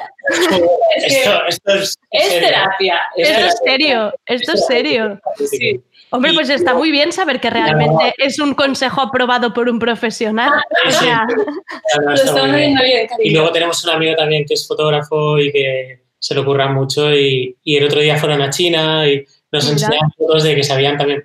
[0.48, 0.64] como,
[0.96, 1.94] Es que esto, esto es...
[2.10, 2.48] Es serio.
[2.48, 3.00] terapia.
[3.16, 5.20] es Esto es serio, esto es serio.
[5.36, 5.80] Sí.
[6.10, 10.50] Hombre, pues está muy bien saber que realmente es un consejo aprobado por un profesional.
[10.86, 11.04] O Sí.
[11.04, 12.74] sea, No, no, Lo está estamos muy bien.
[12.74, 16.40] viendo bien, Y luego tenemos un amigo también que es fotógrafo y que se le
[16.40, 19.72] ocurra mucho y, y el otro día fueron a China y nos Mira.
[19.74, 21.24] enseñaban fotos de que sabían también.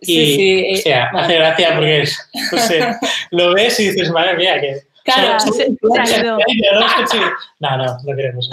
[0.00, 1.24] Y, Sí, sí, o sea, vale.
[1.24, 2.18] hace gracia porque es-
[2.52, 2.80] no sé,
[3.30, 4.76] lo ves y dices, madre mía, que...
[5.02, 6.38] Claro, son- se- son- se ha ido.
[7.60, 8.50] No, no, no queremos.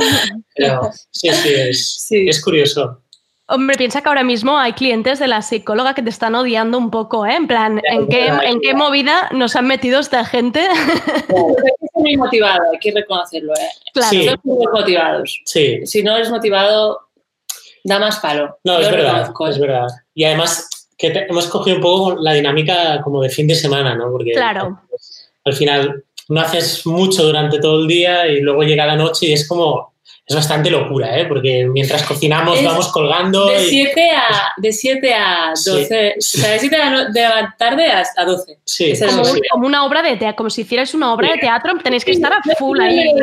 [0.55, 2.29] Pero sí, sí, es, Sí.
[2.29, 3.01] es curioso.
[3.47, 6.89] hombre, piensa que ahora mismo hay clientes de la psicóloga que te están odiando un
[6.89, 7.35] poco, ¿eh?
[7.35, 10.65] En plan, ¿en qué, en qué movida nos han metido esta gente?
[11.93, 13.53] Hay que ser muy motivado, hay que reconocerlo.
[13.53, 13.69] ¿eh?
[13.93, 14.09] Claro.
[14.09, 14.29] Sí.
[14.43, 15.41] Muy motivados.
[15.45, 16.99] Sí, Si no eres motivado,
[17.83, 18.57] da más palo.
[18.63, 19.59] no, Yo es verdad, es ¿eh?
[19.59, 19.87] verdad.
[20.13, 23.95] Y además que te- hemos cogido un poco la dinámica como de fin de semana,
[23.95, 24.11] ¿no?
[24.11, 24.79] Porque Claro.
[25.45, 29.33] al final no haces mucho durante todo el día y luego llega la noche y
[29.33, 29.90] es como,
[30.23, 31.25] es bastante locura, ¿eh?
[31.25, 33.69] Porque mientras cocinamos Es vamos colgando De y...
[33.69, 35.69] 7 a, de 7 a Sí.
[35.71, 38.59] 12, o sea, de 7 de la no- de la tarde hasta 12.
[38.63, 39.41] Sí, Es Como, sí, un- sí.
[39.51, 41.33] como una obra de teatro, como si hicierais una obra Sí.
[41.33, 43.13] de teatro, tenéis que estar a full ahí.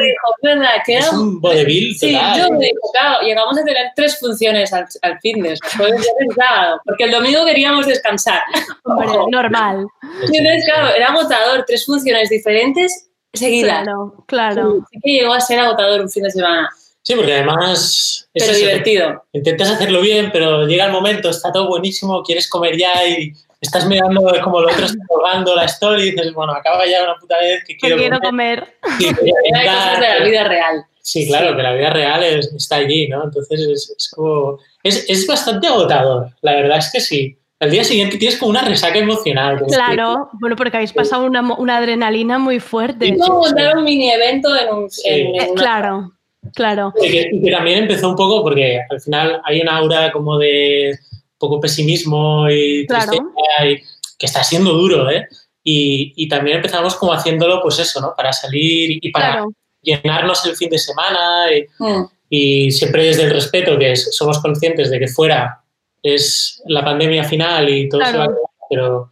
[0.89, 5.19] es un vodevil Sí, yo me dijo, claro, llegamos a tener tres funciones al, al
[5.21, 8.43] fitness, jueves, viernes, sábado, porque el domingo queríamos descansar.
[8.85, 9.87] Hombre, normal.
[10.31, 13.83] Y entonces, claro, era agotador, tres funciones diferentes seguidas.
[13.85, 14.87] Claro, claro.
[14.91, 16.69] Sí que llegó a ser agotador un fin de semana,
[17.09, 18.29] Sí, porque además...
[18.35, 19.25] es pero eso, divertido.
[19.33, 23.33] Intentas hacerlo bien, pero llega el momento, está todo buenísimo, quieres comer ya y
[23.63, 27.15] estás mirando como el otro está colgando la story y dices, bueno, acaba ya una
[27.17, 28.75] puta vez que quiero, quiero comer.
[28.83, 28.99] comer.
[28.99, 30.85] Sí, que Hay cosas de la vida real.
[31.01, 33.25] Sí, claro, que la vida real es- está allí, ¿no?
[33.25, 34.59] Entonces es, es como...
[34.83, 37.39] Es, es bastante agotador, la verdad es que sí.
[37.61, 39.63] Al día siguiente tienes como una resaca emocional.
[39.67, 43.07] Claro, bueno, porque habéis pasado una, adrenalina muy fuerte.
[43.07, 44.91] Y como montar un mini evento en un...
[44.91, 45.03] Sí.
[45.09, 46.13] en- en Eh, una- claro,
[46.55, 46.93] claro.
[47.01, 50.11] que- Y que, y que también empezó un poco porque al final hay una aura
[50.13, 50.99] como de
[51.39, 53.07] poco pesimismo y Claro.
[53.13, 53.83] tristeza y
[54.19, 55.27] que está siendo duro, ¿eh?
[55.63, 58.15] Y, y también empezamos como haciéndolo, pues eso, ¿no?
[58.17, 62.07] Para salir y para Claro, llenarnos el fin de semana y, Mm.
[62.31, 65.61] y siempre desde el respeto, que es- somos conscientes de que fuera
[66.03, 68.31] es la pandemia final y todo se va a
[68.71, 69.11] pero,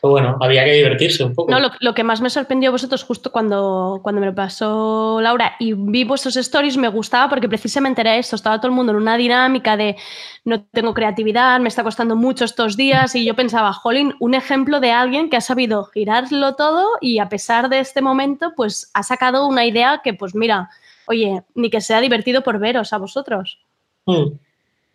[0.00, 1.50] Pero bueno, había que divertirse un poco.
[1.50, 5.20] No, lo, lo que más me sorprendió a vosotros justo cuando, cuando me lo pasó
[5.20, 8.92] Laura y vi vuestros stories me gustaba porque precisamente era esto, estaba todo el mundo
[8.92, 9.96] en una dinámica de
[10.44, 14.78] no tengo creatividad, me está costando mucho estos días y yo pensaba, jolín, un ejemplo
[14.78, 19.02] de alguien que ha sabido girarlo todo y a pesar de este momento pues ha
[19.02, 20.70] sacado una idea que pues mira,
[21.06, 23.58] oye, ni que sea divertido por veros a vosotros.
[24.06, 24.38] Mm.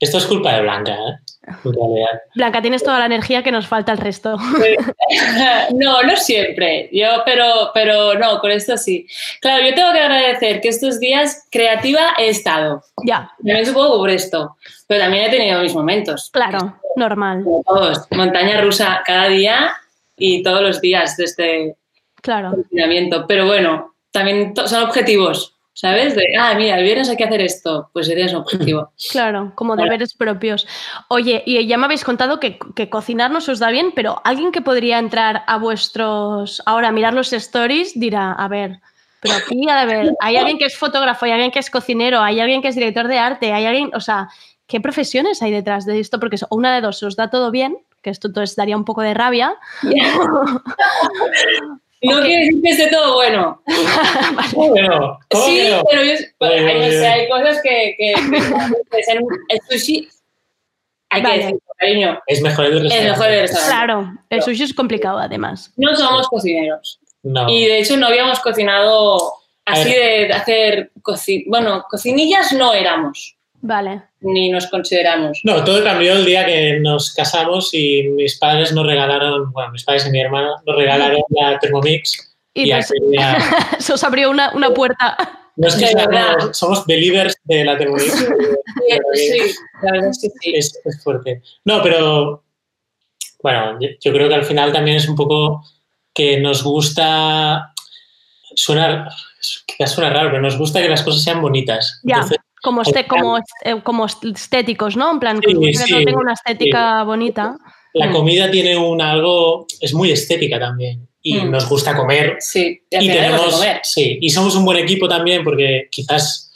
[0.04, 1.16] Esto es culpa de Blanca, ¿eh?
[2.36, 4.38] Blanca, tienes toda la energía que nos falta el resto.
[5.76, 6.90] No, no siempre.
[6.92, 9.06] Yo, pero, pero no, con esto sí.
[9.42, 12.84] Claro, yo tengo que agradecer que estos días creativa he estado.
[13.06, 13.32] Ya.
[13.38, 14.56] También supongo por esto.
[14.88, 16.30] Pero también he tenido mis momentos.
[16.32, 17.44] Claro, normal.
[17.44, 18.08] Como todos.
[18.12, 19.74] Montaña rusa cada día
[20.18, 21.76] y todos los días de este
[22.22, 22.52] Claro.
[22.52, 23.26] confinamiento.
[23.28, 25.53] Pero bueno, también son objetivos.
[25.76, 26.16] ¿Sabes?
[26.16, 27.90] De, ah, mira, el viernes hay que hacer esto.
[27.94, 28.92] Pues tienes un objetivo.
[29.12, 30.68] Claro, como deberes propios.
[31.10, 34.22] Oye, y ya me habéis contado que, que cocinar no se os da bien, pero
[34.24, 36.62] alguien que podría entrar a vuestros.
[36.66, 38.80] Ahora, a mirar los stories, dirá, a ver,
[39.24, 42.42] pero aquí, a ver, hay alguien que es fotógrafo, hay alguien que es cocinero, hay
[42.42, 43.90] alguien que es director de arte, hay alguien.
[43.96, 44.28] O sea,
[44.68, 46.20] ¿qué profesiones hay detrás de esto?
[46.20, 49.14] Porque una de dos, os da todo bien, que esto entonces daría un poco de
[49.14, 49.56] rabia.
[52.04, 52.26] No Ok.
[52.26, 53.62] quiere decir que esté todo bueno.
[54.54, 55.20] ¿Cómo que no?
[55.30, 55.84] ¿Cómo Sí, que no?
[55.90, 57.96] pero yo, pues, hay, cosas que,
[59.50, 60.08] el sushi,
[61.10, 61.34] hay Vale.
[61.36, 63.10] que decirlo, cariño, Es mejor el es restaurante.
[63.12, 63.76] mejor el restaurante.
[63.76, 65.72] Claro, el sushi es complicado además.
[65.78, 67.00] No somos cocineros.
[67.24, 67.48] No.
[67.50, 69.34] Y de hecho no habíamos cocinado
[69.66, 74.02] así de, hacer, coci- bueno, cocinillas no éramos, Vale.
[74.20, 75.40] ni nos consideramos.
[75.46, 79.84] No, todo cambió el día que nos casamos y mis padres nos regalaron, bueno, mis
[79.86, 82.36] padres y mi hermana nos regalaron la Thermomix.
[82.54, 82.92] Y Y pues-
[83.80, 85.18] se os abrió una, una puerta.
[85.56, 88.12] no es que seamos- somos believers de la Thermomix.
[88.14, 88.28] Sí,
[89.14, 90.54] sí, la verdad es que sí.
[90.56, 91.42] es, es fuerte.
[91.64, 92.44] No, pero
[93.42, 95.64] bueno, yo, yo creo que al final también es un poco
[96.14, 97.74] que nos gusta,
[98.56, 99.08] suena,
[99.66, 102.02] quizás suena raro, pero nos gusta que las cosas sean bonitas.
[102.04, 105.12] Ya, Entonces, como, este, como, eh, como estéticos, ¿no?
[105.12, 107.58] En plan, Sí, que sí, no tenga una estética bonita.
[107.94, 108.12] la Mm.
[108.14, 111.52] comida tiene un algo, es muy estética también y Mm.
[111.52, 112.38] nos gusta comer.
[112.40, 113.82] Sí, y tenemos, comer.
[113.84, 116.50] sí, y somos un buen equipo también porque quizás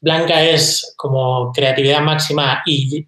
[0.00, 3.04] Blanca es como creatividad máxima y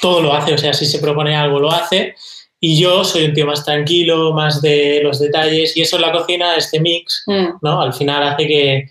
[0.00, 2.14] todo lo hace, o sea, si se propone algo lo hace.
[2.60, 6.12] Y yo soy un tío más tranquilo, más de los detalles y eso en la
[6.12, 7.46] cocina, este mix, Mm.
[7.62, 7.80] ¿no?
[7.80, 8.86] Al final hace que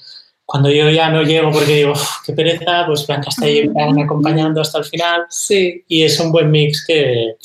[0.48, 3.70] cuando yo ya no llego porque digo, "Uf, qué pereza, pues Blanca está ahí
[4.02, 5.84] acompañando hasta el final Sí.
[5.90, 7.36] y es un buen mix que...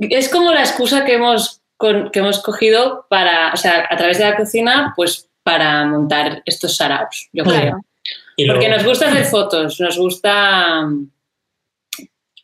[0.00, 4.16] Es como la excusa que hemos, con- que hemos cogido para, o sea, a través
[4.18, 7.78] de la cocina, pues para montar estos saraos, yo creo.
[8.38, 10.88] y Porque luego- nos gusta hacer fotos, nos gusta...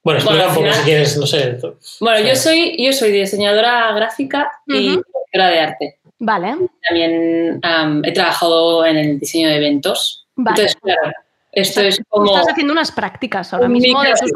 [0.04, 1.58] Bueno, explica Bueno, un poco final- si quieres, no sé.
[2.00, 5.98] Bueno, yo soy, yo soy diseñadora gráfica y directora de arte.
[6.24, 6.54] Vale,
[6.88, 10.24] También am, he trabajado en el diseño de eventos.
[10.36, 10.62] vale.
[10.62, 11.12] Entonces, claro,
[11.50, 12.26] esto O sea, es como...
[12.26, 14.30] Estás haciendo unas prácticas ahora mismo de tus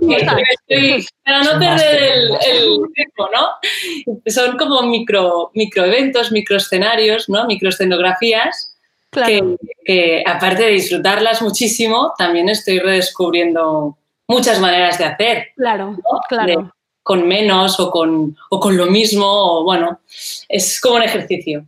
[1.25, 4.21] para no perder el, el ritmo, ¿no?
[4.27, 7.47] Son como micro, microeventos, microescenarios, ¿no?
[7.47, 8.73] Microescenografías
[9.11, 9.57] Claro.
[9.57, 16.21] que, que, aparte de disfrutarlas muchísimo, también estoy redescubriendo muchas maneras de hacer, Claro, ¿no?
[16.29, 16.73] claro.
[17.07, 20.01] Con menos o con, o con lo mismo, o bueno,
[20.49, 21.65] es como un ejercicio.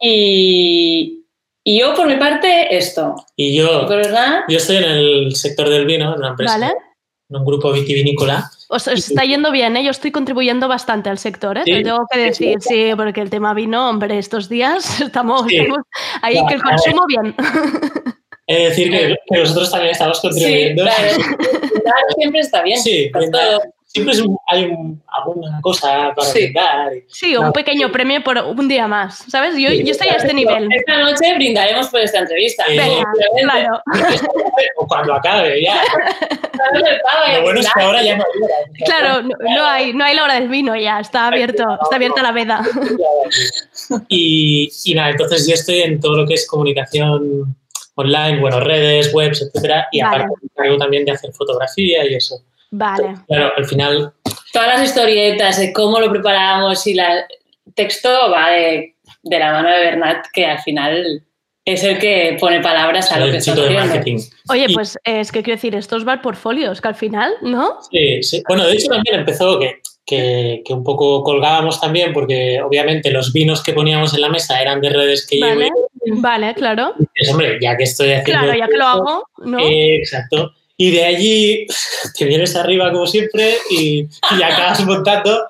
[0.00, 1.22] Y,
[1.62, 3.14] y yo, por mi parte, esto.
[3.36, 4.40] Y yo, ¿Verdad?
[4.48, 6.72] yo estoy en el sector del vino, en una empresa, Vale.
[7.30, 8.50] en un grupo vitivinícola.
[8.68, 9.84] Os, os está yendo bien, ¿eh?
[9.84, 11.62] Yo estoy contribuyendo bastante al sector, ¿eh?
[11.64, 11.70] Sí.
[11.72, 15.58] Te tengo que decir, sí, porque el tema vino, hombre, estos días estamos, Sí.
[15.58, 15.80] estamos
[16.22, 17.34] ahí, Ya, que el consumo bien.
[18.48, 20.82] He de decir que, que nosotros también estamos Sí, contribuyendo.
[20.82, 21.12] claro.
[21.62, 22.80] Brindar siempre está bien.
[22.80, 23.48] Sí, por brindar.
[23.48, 23.60] todo.
[23.96, 26.44] Siempre es un- hay un- alguna cosa para Sí.
[26.44, 26.92] brindar.
[27.08, 27.52] Sí, un No.
[27.52, 29.56] pequeño premio por un día más, ¿sabes?
[29.56, 30.68] Yo, Sí, yo estoy a este nivel.
[30.72, 32.64] Esta noche brindaremos por esta entrevista.
[32.68, 33.04] Venga,
[33.42, 33.80] claro.
[34.76, 35.82] O cuando acabe, ya.
[37.34, 38.54] Lo bueno es que ahora ya no ayuda.
[38.84, 42.22] Claro, no, no hay, no hay la hora del vino ya, está abierto, está abierta
[42.22, 42.62] la veda.
[44.08, 47.56] Y, y nada, entonces yo estoy en todo lo que es comunicación
[47.94, 50.16] online, bueno, redes, webs, etcétera, y Vale.
[50.24, 52.36] aparte me encargo también de hacer fotografía y eso.
[52.78, 54.12] Vale, Claro, al final,
[54.52, 57.26] Todas las historietas de cómo lo preparamos y la
[57.74, 61.22] texto va de, de la mano de Bernat, que al final
[61.64, 63.94] es el que pone palabras a lo que el está chico de haciendo.
[63.94, 64.18] marketing.
[64.50, 66.94] Oye, Y- pues eh, es que quiero decir, estos va al portfolio, es que al
[66.94, 67.78] final, ¿no?
[67.90, 68.42] Sí, sí.
[68.48, 73.32] Bueno, de hecho también empezó que, que, que un poco colgábamos también, porque obviamente los
[73.32, 75.88] vinos que poníamos en la mesa eran de redes que Vale, llevo.
[76.04, 76.94] y vale, claro.
[76.98, 78.42] dices, hombre, ya que estoy haciendo.
[78.44, 79.58] Claro, ya que lo hago, ¿no?
[79.58, 80.52] eh, exacto.
[80.78, 81.66] Y de allí
[82.18, 85.46] te vienes arriba como siempre y, y acabas montando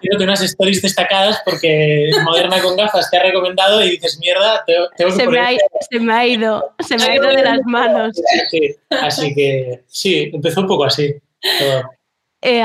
[0.00, 4.64] creo que unas stories destacadas porque Moderna con gafas te ha recomendado y dices, mierda,
[4.66, 7.28] tengo, tengo que Se me, poner ha, se me ha ido, se me ha ido
[7.28, 8.16] de las manos.
[8.50, 11.14] Sí, así que sí, empezó un poco así.
[11.58, 11.99] todo.
[12.42, 12.62] Eh,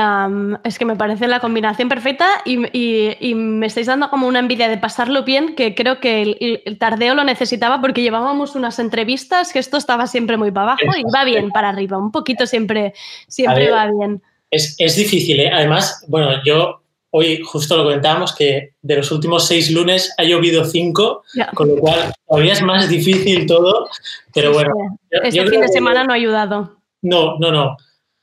[0.64, 4.38] es que me parece la combinación perfecta y, y- y me estáis dando como una
[4.38, 8.78] envidia de pasarlo bien, que creo que el, el tardeo lo necesitaba porque llevábamos unas
[8.78, 12.46] entrevistas que esto estaba siempre muy para abajo y va bien para arriba, un poquito
[12.46, 12.94] siempre,
[13.28, 13.72] siempre ver.
[13.74, 14.22] va bien.
[14.50, 15.50] Es, es difícil, ¿eh?
[15.52, 20.64] Además, bueno, yo hoy justo lo comentábamos que de los últimos seis lunes ha llovido
[20.64, 21.22] cinco,
[21.54, 23.88] con lo cual todavía es más difícil todo,
[24.32, 24.72] pero bueno.
[25.10, 26.76] Este fin de que- semana no ha ayudado.
[27.02, 27.76] No, no, no.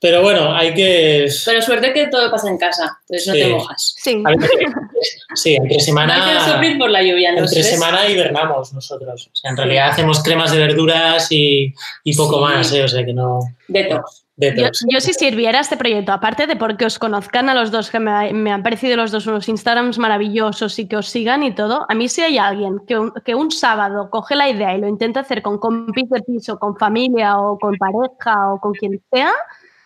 [0.04, 1.30] Pero bueno, hay que...
[1.45, 3.39] Pero suerte que todo pasa en casa, entonces no Sí.
[3.39, 3.95] te mojas.
[3.97, 4.24] Sí.
[4.26, 4.49] a ver,
[5.36, 6.78] sí, entre No hay que semana...
[6.78, 7.38] por la lluvia, ¿no?
[7.39, 9.30] Entre semana hibernamos nosotros.
[9.32, 11.74] O sea, en realidad hacemos cremas de verduras y,
[12.04, 12.54] y poco Sí.
[12.54, 12.84] más, ¿eh?
[12.84, 13.39] O sea que no...
[13.70, 14.26] Detox.
[14.36, 14.49] Yo,
[14.89, 18.34] yo si sirviera este proyecto, aparte de porque os conozcan a los dos, que me,
[18.34, 21.93] me han parecido los dos unos Instagrams maravillosos y que os sigan y todo, a
[21.93, 25.20] mí si hay alguien que un, que un sábado coge la idea y lo intenta
[25.22, 29.32] hacer con compis de piso, con familia o con pareja o con quien sea,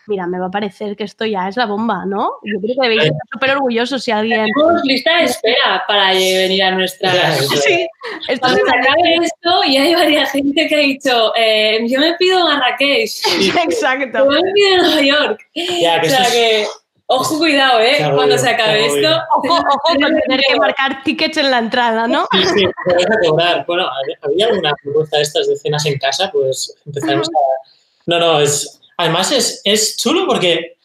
[0.08, 2.32] mira, me va a parecer que esto ya es la bomba, ¿no?
[2.42, 4.46] Yo creo que debéis estar súper orgullosos si alguien...
[4.46, 7.32] Tenemos lista de espera para venir a nuestra...
[7.34, 7.86] Sí,
[8.28, 12.40] esto se acabe esto, y hay varias gente que ha dicho, eh, yo me pido
[12.44, 13.10] Marrakech,
[13.64, 14.18] Exacto.
[14.18, 15.40] yo me pido Nueva York.
[15.54, 16.66] Ya, que o sea es- que,
[17.06, 18.10] ojo, cuidado, ¿eh?
[18.14, 19.08] Cuando se acabe esto...
[19.36, 22.26] Ojo, ojo con tener que marcar tickets en la entrada, ¿no?
[22.32, 23.64] Sí, sí, te vas a cobrar.
[23.66, 23.88] Bueno,
[24.22, 26.30] ¿había alguna propuesta de estas de cenas en casa?
[26.32, 27.68] Pues empezaremos a...
[28.06, 28.77] No, no, es...
[28.98, 30.76] Además es, es chulo porque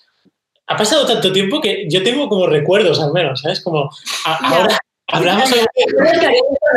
[0.67, 3.59] ha pasado tanto tiempo que yo tengo como recuerdos al menos, ¿sabes?
[3.61, 3.89] Como
[4.25, 5.49] a- ahora hablamos...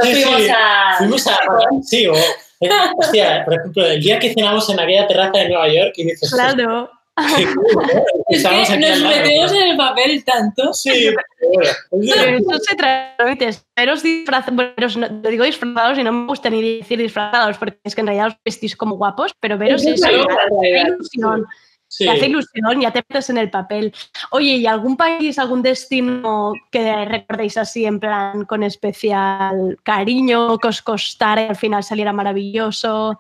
[0.03, 0.95] Sí, fuimos a...
[0.99, 1.39] Fuimos a...
[1.83, 2.15] Sí, o...
[2.15, 2.69] eh,
[2.99, 6.31] Hostia, por ejemplo, el día que cenamos en aquella terraza de Nueva York y dices...
[6.33, 6.91] Claro.
[8.79, 10.73] nos metemos en el papel tanto.
[10.75, 11.15] Sí,
[11.91, 13.51] pero eso se transmite.
[13.75, 18.03] Veros disfrazados, bueno, digo disfrazados y no me gusta ni decir disfrazados porque es que
[18.03, 21.47] en realidad os vestís como guapos, pero veros Sí, eso, hace ilusión,
[21.89, 22.05] Sí.
[22.05, 23.95] te hace ilusión, ya te metes en el papel.
[24.33, 30.69] Oye, ¿y algún país, algún destino que recordéis así en plan con especial cariño, que
[30.69, 33.19] os costara y al final saliera maravilloso?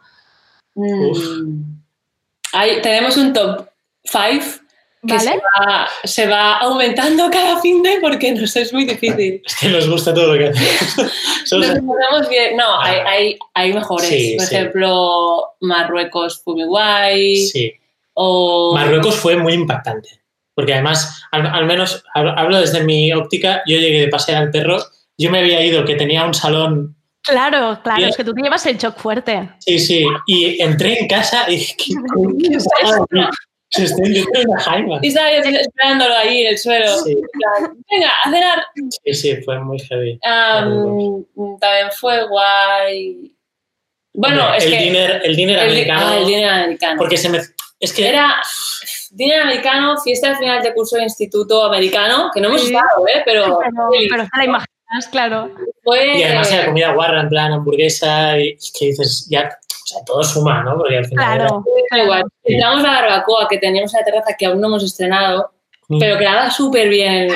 [0.74, 1.76] Mm.
[2.52, 3.68] Hay- tenemos un top
[4.06, 4.44] 5
[5.06, 5.30] que ¿Vale?
[5.30, 9.40] se, va, se va aumentando cada fin de porque nos es muy difícil.
[9.44, 11.12] Es que nos gusta todo lo que hacemos.
[11.52, 12.56] Nos encontramos bien.
[12.56, 14.08] No, hay, hay, hay mejores.
[14.08, 14.54] Sí, Por sí.
[14.56, 17.36] ejemplo, Marruecos fue muy guay.
[17.36, 17.72] Sí.
[18.14, 20.08] O Marruecos fue muy impactante.
[20.54, 24.50] Porque además, al, al menos hablo, hablo desde mi óptica, yo llegué de pasear al
[24.50, 24.78] perro,
[25.16, 28.64] yo me había ido que tenía un salón, Claro, claro, es que tú te llevas
[28.66, 29.50] el shock fuerte.
[29.58, 31.94] sí, sí, y entré en casa y dije, ¿qué,
[32.40, 32.58] qué?
[33.70, 34.98] Se estoy dentro de una jaima.
[35.02, 36.96] Y estaba yo esperándolo ahí en el suelo.
[36.98, 37.12] Sí.
[37.12, 38.64] En Venga, a cenar.
[39.04, 40.18] Sí, sí, fue muy heavy.
[40.22, 41.24] Am,
[41.60, 43.32] también fue guay.
[44.14, 44.78] Bueno, Hombre, es el que.
[44.78, 46.06] dinner, el dinner el, di- americano.
[46.06, 46.98] ah, el dinner americano.
[46.98, 47.40] Porque se me.
[47.80, 48.08] Es que.
[48.08, 48.40] Era
[49.10, 52.68] dinner americano, fiesta de final de curso de instituto americano, que no hemos Sí.
[52.74, 53.22] estado, ¿eh?
[53.24, 55.50] Pero, Pero, pero te la imaginas, claro.
[56.16, 60.04] Y además era comida guarra, en plan hamburguesa, y es que dices, ya, o sea,
[60.04, 60.76] todo suma, ¿no?
[60.76, 61.36] Porque al final.
[61.38, 61.64] Claro.
[61.90, 62.24] Da igual.
[62.44, 65.50] Entramos a la barbacoa que teníamos en la terraza que aún no hemos estrenado,
[65.88, 66.00] Mm.
[66.00, 67.28] pero quedaba súper bien.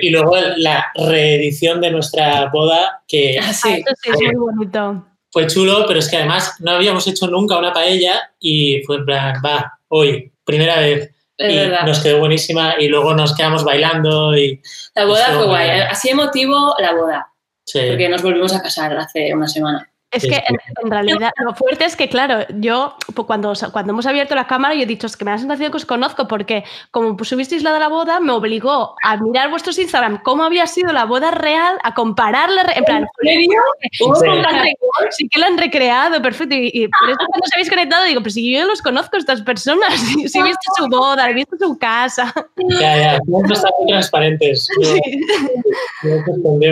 [0.00, 3.72] Y luego la reedición de nuestra boda, que Ah, Ah, sí.
[3.78, 5.04] Esto sí es muy bonito.
[5.32, 9.04] fue chulo, pero es que además no habíamos hecho nunca una paella y fue en
[9.04, 11.10] plan, va, hoy, primera vez.
[11.40, 11.86] Es y verdad.
[11.86, 14.60] nos quedó buenísima y luego nos quedamos bailando y
[14.94, 15.70] La boda fue guay.
[15.70, 15.82] bien.
[15.90, 17.28] Así emotivo la boda,
[17.64, 17.80] sí.
[17.88, 19.89] porque nos volvimos a casar hace una semana.
[20.12, 24.06] Es que en, en realidad lo fuerte es que, claro, yo pues, cuando, cuando hemos
[24.06, 26.26] abierto la cámara, yo he dicho, es que me da la sensación que os conozco,
[26.26, 30.42] porque como pues, subisteis la de la boda, me obligó a mirar vuestros Instagram, cómo
[30.42, 33.06] había sido la boda real, a compararla, en plan,
[34.00, 34.16] ¿Hubo
[35.10, 35.28] Sí.
[35.28, 38.30] que la han recreado, perfecto, y, y por eso cuando os habéis conectado digo, pero
[38.32, 41.56] si yo los conozco a estas personas, si, si he visto su boda, he visto
[41.58, 42.34] su casa.
[42.56, 44.68] Ya, ya, estado muy transparentes.
[44.76, 45.00] No, Sí,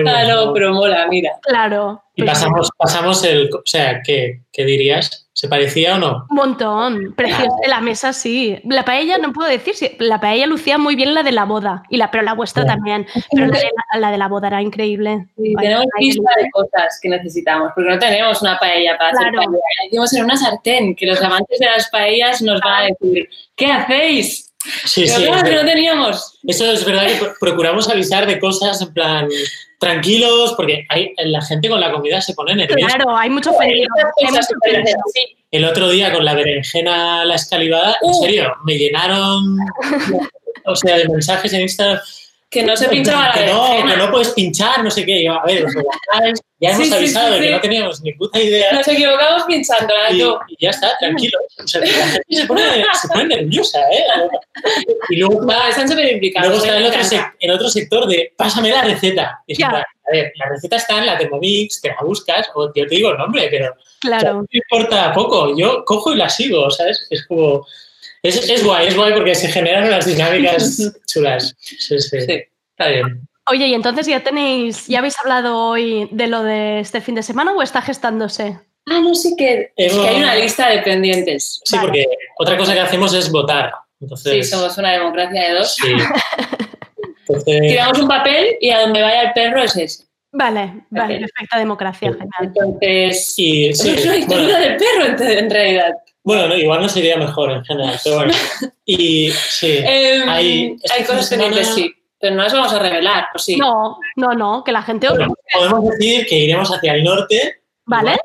[0.06, 0.52] Ah, no, ¿no?
[0.52, 1.30] pero mola, mira.
[1.42, 2.02] claro.
[2.20, 3.48] Y pasamos, pasamos el.
[3.54, 5.26] O sea, ¿qué, ¿qué dirías?
[5.32, 6.26] ¿Se parecía o no?
[6.30, 7.46] Un montón, precioso.
[7.68, 8.58] La mesa sí.
[8.64, 11.84] La paella, no puedo decir, si la paella lucía muy bien la de la boda,
[11.90, 13.06] y la, pero la vuestra también.
[13.30, 15.28] Pero la de la, la de la boda era increíble.
[15.36, 19.28] Sí, Vaya, tenemos lista de cosas que necesitamos, porque no tenemos una paella para hacer
[19.30, 19.36] Claro.
[19.36, 19.62] paella.
[19.80, 23.28] La hicimos en una sartén, que los amantes de las paellas nos van a decir,
[23.54, 24.52] ¿qué hacéis?
[24.86, 25.22] Sí, Pero sí.
[25.24, 26.38] claro, es que no teníamos.
[26.48, 29.28] Eso es verdad que pro- procuramos avisar de cosas en plan
[29.78, 32.96] tranquilos, porque hay, la gente con la comida se pone nerviosa.
[32.96, 33.86] Claro, hay mucho mucho feliz.
[35.50, 39.56] El otro día con la berenjena, la escalivada, en serio, me llenaron
[40.64, 42.00] o sea, de mensajes en Instagram.
[42.50, 43.92] Que no se pinchaba la que no, berenjena.
[43.92, 45.24] que no puedes pinchar, no sé qué.
[45.24, 47.52] Yo, a ver, os relajáis, ya hemos Sí, avisado sí, que sí.
[47.52, 48.72] no teníamos ni puta idea.
[48.72, 50.38] Nos equivocamos pinchando, ¿verdad?
[50.48, 51.38] Y, y ya está, tranquilo.
[51.62, 52.62] O sea, la gente se pone,
[53.00, 54.04] se pone nerviosa, ¿eh?
[55.10, 56.48] Y luego No, están súper implicados.
[56.48, 59.40] Luego está el otro, sector de pásame la receta.
[59.46, 62.86] Y en a ver, la receta está en la Thermomix, te la buscas, o yo
[62.86, 64.34] te digo el nombre, pero Claro.
[64.34, 65.54] no me importa poco.
[65.56, 67.06] Yo cojo y la sigo, ¿sabes?
[67.10, 67.66] Es como.
[68.22, 71.54] Es, es guay, es guay porque se generan unas dinámicas chulas.
[71.58, 72.16] Sí, sí.
[72.16, 73.27] Está bien.
[73.50, 77.22] Oye, y entonces ya tenéis, ya habéis hablado hoy de lo de este fin de
[77.22, 78.58] semana o está gestándose?
[78.86, 81.60] Ah, no, sí que, es que hay una lista de pendientes.
[81.64, 82.06] Sí, porque
[82.38, 83.72] otra cosa que hacemos es votar.
[84.00, 85.74] Entonces, Sí, somos una democracia de dos.
[85.74, 85.88] sí.
[87.28, 90.04] Entonces, Tiramos un papel y a donde vaya el perro es ese.
[90.32, 92.28] Vale, vale, perfecta democracia, genial.
[92.40, 95.92] Entonces, y, sí, es una dictadura bueno, del perro en, en realidad.
[96.22, 98.32] bueno, no, igual nos iría mejor en general, pero bueno.
[98.86, 101.92] Y sí, Em, hay, este hay de cosas pendientes, sí.
[102.20, 103.56] Pero no las vamos a revelar, ¿o sí?
[103.56, 105.08] No, no, no, que la gente...
[105.08, 107.60] Bueno, podemos decir que iremos hacia el norte.
[107.84, 108.18] Vale,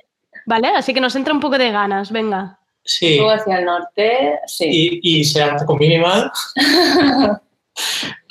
[0.45, 2.59] vale, así que nos entra un poco de ganas, venga.
[2.83, 3.17] Sí.
[3.17, 4.99] Luego hacia el norte, sí.
[5.03, 6.31] Y, y será con minimal.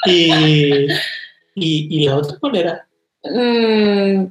[0.07, 0.89] y, y,
[1.55, 2.87] y la otra cuál era?
[3.25, 4.27] Mm,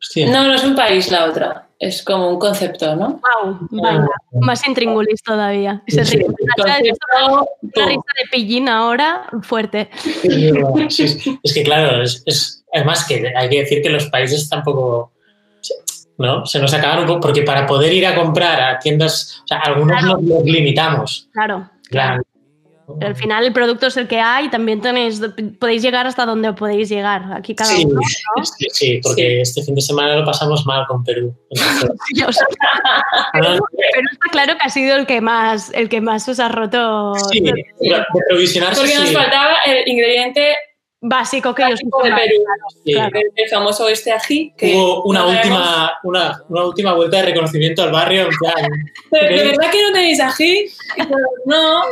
[0.00, 0.30] Hostia.
[0.30, 1.65] no, no es un país la otra.
[1.78, 3.20] Es como un concepto, ¿no?
[3.42, 4.08] Wow, venga,
[4.40, 5.82] más intríngulis todavía.
[5.86, 6.18] Se Sí.
[6.56, 9.90] Concepto, Una risa de pillín ahora fuerte.
[10.88, 11.38] Sí, sí.
[11.42, 15.12] Es que claro, es, es- además que hay que decir que los países tampoco,
[16.18, 16.46] ¿no?
[16.46, 20.02] Se nos un poco, porque para poder ir a comprar a tiendas, o sea, algunos
[20.02, 21.28] nos los limitamos.
[21.32, 21.68] Claro.
[21.90, 22.22] Claro.
[23.00, 25.20] Al final el producto es el que hay, también tenéis,
[25.58, 27.32] podéis llegar hasta donde podéis llegar.
[27.32, 28.00] Aquí cada Sí, uno.
[28.58, 31.34] sí, sí, porque este fin de semana lo pasamos mal con Perú.
[31.50, 32.30] Pero,
[33.50, 33.58] no,
[33.92, 37.14] pero está claro que ha sido el que más, el que más os ha roto
[37.30, 37.52] sí, de
[38.28, 39.14] provisionarse, Porque nos sí.
[39.14, 40.54] faltaba el ingrediente
[41.08, 41.80] básico que ellos.
[42.02, 42.44] Perú.
[42.84, 42.92] Sí.
[42.92, 44.52] El, el famoso este ají.
[44.56, 48.70] Que Hubo una no última, una, una última vuelta de reconocimiento al barrio, en plan,
[49.10, 50.66] ¿De, de verdad que no tenéis ají?
[51.46, 51.82] No.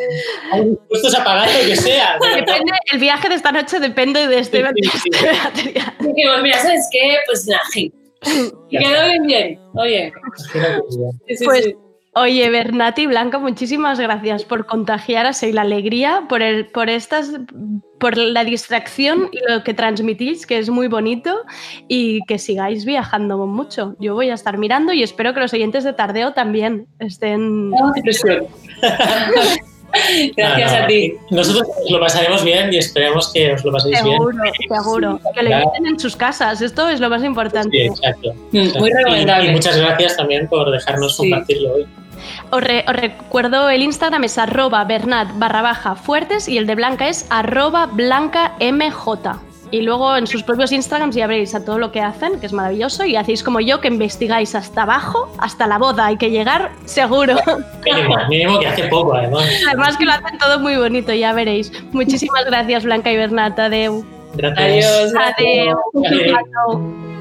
[0.45, 2.19] ¿estáis dispuestos a pagar lo que sea?
[2.35, 5.11] Depende, el viaje de esta noche depende de este, Sí, sí, sí.
[5.11, 5.95] de este material.
[6.01, 7.17] Dijimos, mira, ¿sabes qué?
[7.27, 7.93] Pues el ají.
[8.71, 9.61] Y quedó bien bien.
[9.75, 10.12] Oye.
[10.37, 11.77] Sí, sí, Pues, sí.
[12.17, 17.33] Oye, Bernati y Blanca, muchísimas gracias por contagiar así la alegría, por, el, por, estas,
[17.99, 21.35] por la distracción y lo que transmitís, que es muy bonito,
[21.89, 23.97] y que sigáis viajando mucho.
[23.99, 27.73] Yo voy a estar mirando y espero que los oyentes de Tardeo también estén...
[30.36, 31.14] Gracias No, no, a ti.
[31.30, 34.16] Nosotros os lo pasaremos bien y esperemos que os lo paséis bien.
[34.16, 35.20] Seguro, seguro.
[35.34, 37.70] Que lo inviten en sus casas, esto es lo más importante.
[37.70, 38.32] Sí, exacto.
[38.53, 38.78] Mm, exacto.
[38.80, 39.51] muy recomendable.
[39.51, 41.86] Y, muchas gracias también por dejarnos compartirlo hoy.
[42.51, 46.74] Os, re- os recuerdo el Instagram es arroba bernat barra baja fuertes y el de
[46.74, 49.38] Blanca es arroba blanca mj.
[49.75, 52.53] Y luego en sus propios Instagrams ya veréis a todo lo que hacen, que es
[52.53, 56.07] maravilloso, y hacéis como yo, que investigáis hasta abajo, hasta la boda.
[56.07, 57.35] Hay que llegar seguro.
[57.85, 59.45] Mínimo, mínimo que hace poco, además.
[59.66, 61.72] Además que lo hacen todo muy bonito, ya veréis.
[61.91, 63.59] Muchísimas gracias, Blanca y Bernat.
[63.59, 64.05] Adeu.
[64.37, 64.87] Gracias.
[64.87, 65.12] Adiós.
[65.12, 65.39] gracias.
[65.39, 65.77] Adeu.
[66.07, 66.37] Adeu.
[66.37, 67.14] Adeu.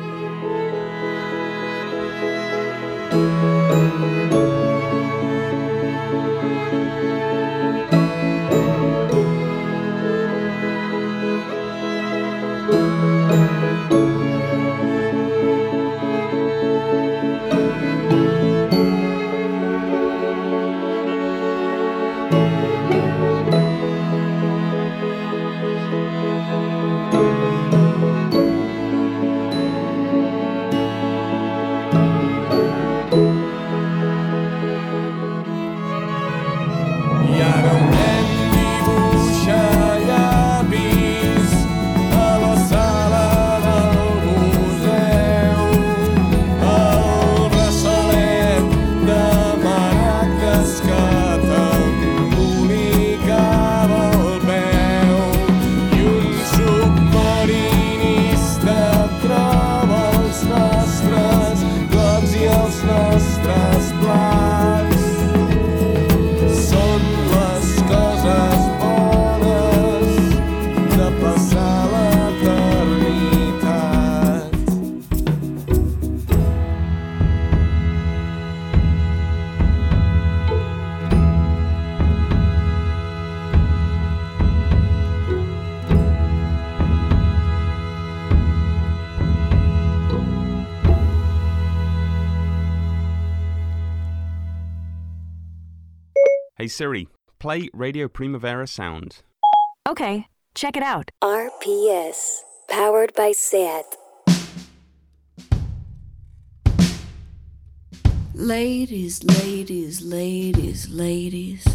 [96.55, 97.07] Hey Siri,
[97.39, 99.23] play Radio Primavera Sound.
[99.89, 101.09] Okay, check it out.
[101.23, 102.41] RPS.
[102.69, 103.97] Powered by SAT.
[108.35, 111.65] Ladies, ladies, ladies, ladies.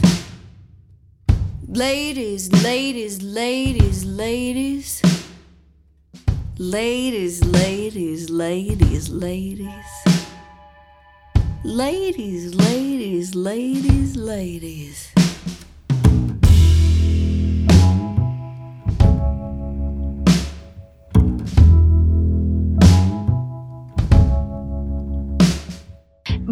[1.67, 5.03] Ladies, ladies, ladies, ladies.
[6.57, 10.18] Ladies, ladies, ladies, ladies.
[11.65, 15.18] Ladies, ladies, ladies, ladies.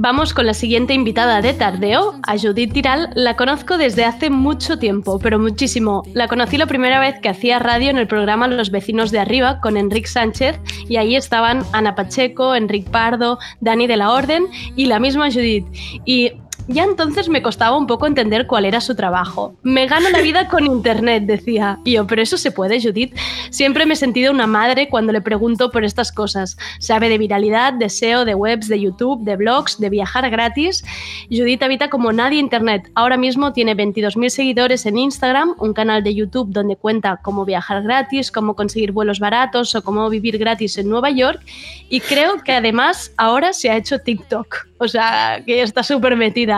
[0.06, 3.10] Vamos con la siguiente invitada de Tardeo, a Judith Tiral.
[3.16, 6.04] La conozco desde hace mucho tiempo, pero muchísimo.
[6.14, 9.60] La conocí la primera vez que hacía radio en el programa Los vecinos de arriba
[9.60, 14.46] con Enrique Sánchez y ahí estaban Ana Pacheco, Enrique Pardo, Dani de la Orden
[14.76, 15.66] y la misma Judith.
[16.04, 16.34] Y
[16.68, 19.54] ya entonces me costaba un poco entender cuál era su trabajo.
[19.62, 21.78] Me gano la vida con internet, decía.
[21.84, 23.14] Y yo, pero eso se puede, Judith.
[23.50, 26.56] Siempre me he sentido una madre cuando le pregunto por estas cosas.
[26.78, 30.84] Sabe de viralidad, de SEO, de webs, de YouTube, de blogs, de viajar gratis.
[31.30, 32.90] Judith habita como nadie internet.
[32.94, 37.82] Ahora mismo tiene 22.000 seguidores en Instagram, un canal de YouTube donde cuenta cómo viajar
[37.82, 41.40] gratis, cómo conseguir vuelos baratos o cómo vivir gratis en Nueva York.
[41.88, 44.66] Y creo que además ahora se ha hecho TikTok.
[44.78, 46.55] O sea, que está súper metida.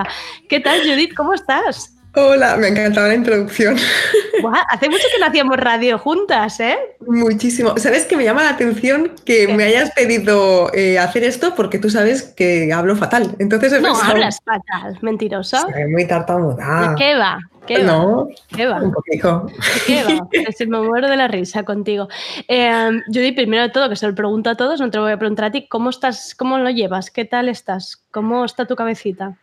[0.49, 1.15] ¿Qué tal, Judith?
[1.17, 1.95] ¿Cómo estás?
[2.15, 3.77] Hola, me ha encantado la introducción.
[4.71, 6.77] Hace mucho que no hacíamos radio juntas, ¿eh?
[7.07, 7.77] Muchísimo.
[7.77, 11.91] ¿Sabes que me llama la atención que me hayas pedido eh, hacer esto porque tú
[11.91, 13.37] sabes que hablo fatal?
[13.39, 15.61] Entonces he No, pensado, hablas fatal, mentirosa.
[15.61, 16.95] "Soy muy tartamuda.
[16.97, 17.39] ¿Qué va?
[17.67, 17.85] ¿Qué va?
[17.85, 18.83] No, ¿Qué va?
[18.83, 19.47] un poquito.
[19.87, 20.27] ¿Qué va?
[20.57, 22.09] Se me muero de la risa contigo.
[22.49, 25.13] Eh, Judith, primero de todo, que se lo pregunto a todos, no te lo voy
[25.13, 26.35] a preguntar a ti, ¿cómo estás?
[26.35, 27.11] ¿Cómo lo llevas?
[27.11, 28.03] ¿Qué tal estás?
[28.11, 29.37] ¿Cómo está tu cabecita?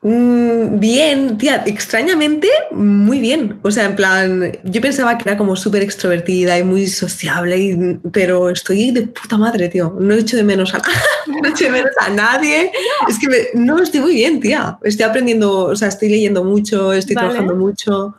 [0.00, 3.58] Mm, bien, tía, extrañamente muy bien.
[3.62, 7.98] O sea, en plan, yo pensaba que era como súper extrovertida y muy sociable, y-
[8.12, 9.96] pero estoy de puta madre, tío.
[9.98, 10.78] No echo de menos a,
[11.42, 12.70] no echo de menos a nadie.
[13.08, 14.78] Es que me- no, estoy muy bien, tía.
[14.84, 17.30] Estoy aprendiendo, o sea, estoy leyendo mucho, estoy Vale.
[17.30, 18.14] trabajando mucho.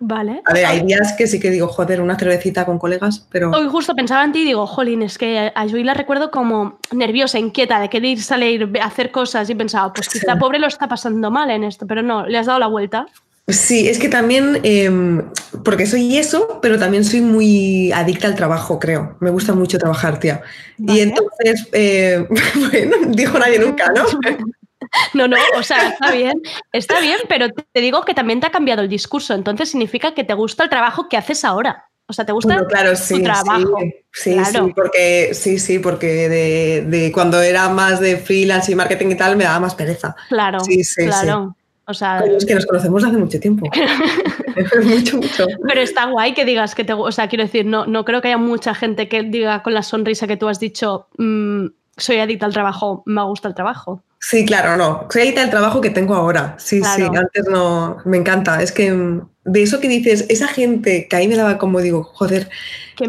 [0.00, 0.42] Vale.
[0.44, 3.50] A ver, hay días que sí que digo, joder, una cervecita con colegas, pero...
[3.50, 6.78] Hoy justo pensaba en ti y digo, jolín, es que a Judith la recuerdo como
[6.92, 10.88] nerviosa, inquieta, de querer salir, a hacer cosas y pensaba, pues quizá pobre lo está
[10.88, 13.06] pasando mal en esto, pero no, le has dado la vuelta.
[13.48, 15.22] Sí, es que también, em,
[15.64, 19.16] porque soy eso, pero también soy muy adicta al trabajo, creo.
[19.20, 20.42] Me gusta mucho trabajar, tía.
[20.76, 22.26] Y entonces, eh,
[22.70, 24.04] bueno, dijo nadie nunca, ¿no?
[25.14, 26.40] No, no, o sea, está bien,
[26.72, 30.24] está bien, pero te digo que también te ha cambiado el discurso, entonces significa que
[30.24, 31.84] te gusta el trabajo que haces ahora.
[32.10, 33.76] O sea, te gusta Bueno, claro, tu sí, trabajo.
[33.80, 34.66] sí, sí, Claro.
[34.66, 39.16] sí, porque sí, sí, porque de, de cuando era más de freelance y marketing y
[39.16, 40.16] tal me daba más pereza.
[40.30, 41.54] Claro, Sí, sí, claro.
[41.84, 43.66] O sea, es que nos conocemos hace mucho tiempo.
[44.84, 45.46] mucho, mucho.
[45.66, 46.92] Pero está guay que digas que te.
[46.92, 49.82] O sea, quiero decir, no, no creo que haya mucha gente que diga con la
[49.82, 51.66] sonrisa que tú has dicho, "Mm,
[51.96, 54.02] soy adicta al trabajo, me gusta el trabajo.
[54.20, 55.06] Sí, claro, no.
[55.10, 56.56] Soy adicta al trabajo que tengo ahora.
[56.58, 57.98] Sí, sí, antes no.
[58.04, 58.62] Me encanta.
[58.62, 62.02] Es que mm, de eso que dices, esa gente que ahí me daba como digo,
[62.02, 62.48] joder,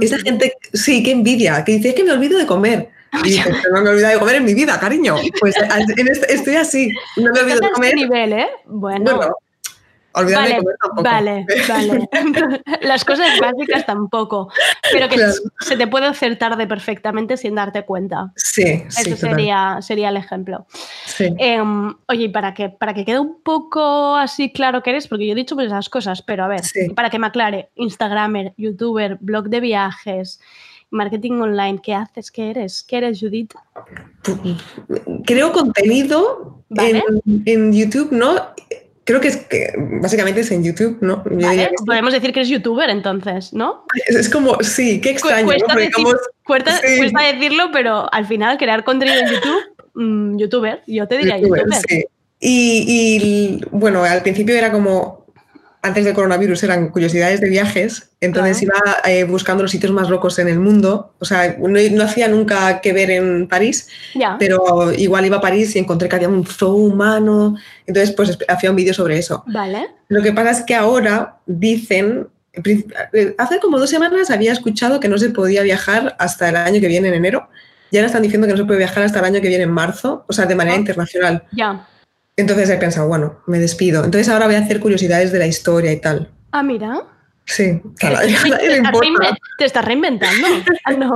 [0.02, 2.90] esa gente, sí, qué envidia, que dice, es que me olvido de comer.
[3.24, 5.16] Y dices, "Pero no me olvido de comer en mi vida, cariño.
[5.40, 5.56] Pues
[5.98, 7.90] en este- estoy así, no me olvido de comer.
[7.96, 8.48] este nivel, ¿eh?
[8.66, 9.16] Bueno.
[9.16, 9.36] Bueno,
[10.14, 11.04] olvidarme Vale, de comer tampoco.
[11.04, 12.10] vale, vale.
[12.82, 14.50] Las cosas básicas tampoco.
[14.92, 15.34] Pero que Claro.
[15.60, 18.32] se te puede hacer tarde perfectamente sin darte cuenta.
[18.36, 20.66] Sí, Ese sí, sería, sería el ejemplo.
[21.06, 21.34] Sí.
[21.38, 25.26] Em, oye, y para que, para que quede un poco así claro que eres, porque
[25.28, 26.62] yo he dicho pues esas cosas, pero a ver,
[26.96, 30.40] para que me aclare, Instagramer, youtuber, blog de viajes,
[30.92, 32.32] marketing online, ¿qué haces?
[32.32, 32.84] ¿Qué eres?
[32.84, 33.54] ¿Qué eres, Judith?
[35.26, 37.04] Creo contenido Vale.
[37.26, 38.36] en, en YouTube, ¿no?
[39.10, 41.24] Creo que es que básicamente es en YouTube, ¿no?
[41.84, 43.86] Podemos decir que eres youtuber entonces, ¿no?
[44.06, 45.48] Es, es como, sí, qué extraño.
[45.48, 46.98] Cuesta, Porque decir- como- cuesta- sí.
[47.00, 49.62] cuesta decirlo, pero al final crear contenido en YouTube,
[49.96, 51.82] mm, youtuber, yo te diría youtuber, youtuber.
[51.90, 52.06] sí.
[52.40, 55.19] Y, y, bueno, al principio era como,
[55.82, 58.76] antes del coronavirus, eran curiosidades de viajes, entonces iba
[59.06, 62.82] eh, buscando los sitios más locos en el mundo, o sea, no, no hacía nunca
[62.82, 64.36] que ver en París, Ya.
[64.38, 67.56] pero igual iba a París y encontré que había un zoo humano,
[67.86, 69.44] entonces pues hacía un vídeo sobre eso.
[69.48, 69.88] Vale.
[70.10, 75.08] Lo que pasa es que ahora dicen, eh, hace como dos semanas había escuchado que
[75.08, 77.48] no se podía viajar hasta el año que viene, en enero,
[77.92, 79.72] y ahora están diciendo que no se puede viajar hasta el año que viene, en
[79.72, 81.44] marzo, o sea, de manera internacional.
[81.54, 81.88] Ya.
[82.40, 84.04] Entonces he pensado, bueno, me despido.
[84.04, 86.32] Entonces ahora voy a hacer curiosidades de la historia y tal.
[86.52, 87.04] Ah, mira.
[87.52, 89.08] Sí, Que a nadie, a te, nadie le estás importa.
[89.32, 90.48] reinve- te estás reinventando.
[90.86, 91.14] Ah, ¿No?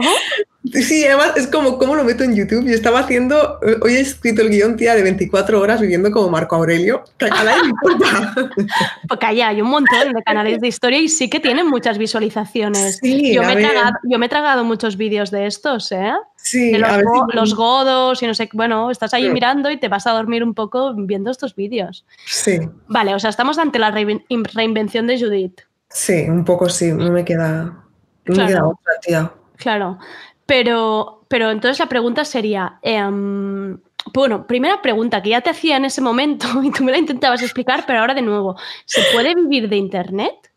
[0.72, 2.64] Sí, además es como, ¿cómo lo meto en YouTube?
[2.66, 6.30] Yo estaba haciendo, eh, hoy he escrito el guion, tía, de 24 horas viviendo como
[6.30, 8.34] Marco Aurelio, a nadie le importa.
[9.10, 12.98] Porque allá hay un montón de canales de historia y sí que tienen muchas visualizaciones.
[13.02, 16.14] Sí, yo, me he tragado, yo me he tragado muchos vídeos de estos, ¿eh?
[16.38, 19.26] Sí, de los, a ver go- si- los godos y no sé, bueno, estás ahí
[19.26, 19.30] Sí.
[19.32, 22.06] mirando y te vas a dormir un poco viendo estos vídeos.
[22.26, 24.24] Sí, Vale, o sea, estamos ante la rein-
[24.54, 25.62] reinvención de Judith.
[25.94, 27.84] Sí, un poco sí, no me queda, no
[28.28, 28.48] me Claro.
[28.48, 29.32] queda otra, tía.
[29.56, 29.98] Claro,
[30.46, 33.78] pero, pero entonces la pregunta sería, em,
[34.14, 37.41] bueno, primera pregunta que ya te hacía en ese momento y tú me la intentabas
[37.41, 40.52] explicar, pero ahora de nuevo, ¿se puede vivir de Internet?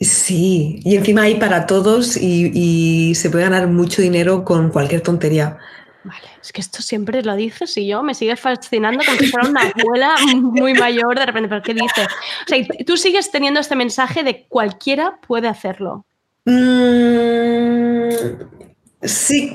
[0.00, 5.00] Sí, y encima hay para todos y, y se puede ganar mucho dinero con cualquier
[5.00, 5.58] tontería.
[6.40, 9.60] Es que esto siempre lo dices y yo me sigue fascinando como si fuera una
[9.78, 12.08] abuela muy mayor de repente, ¿pero qué dices?
[12.46, 16.04] O sea, tú sigues teniendo este mensaje de cualquiera puede hacerlo.
[16.44, 18.10] Mm,
[19.02, 19.52] sí,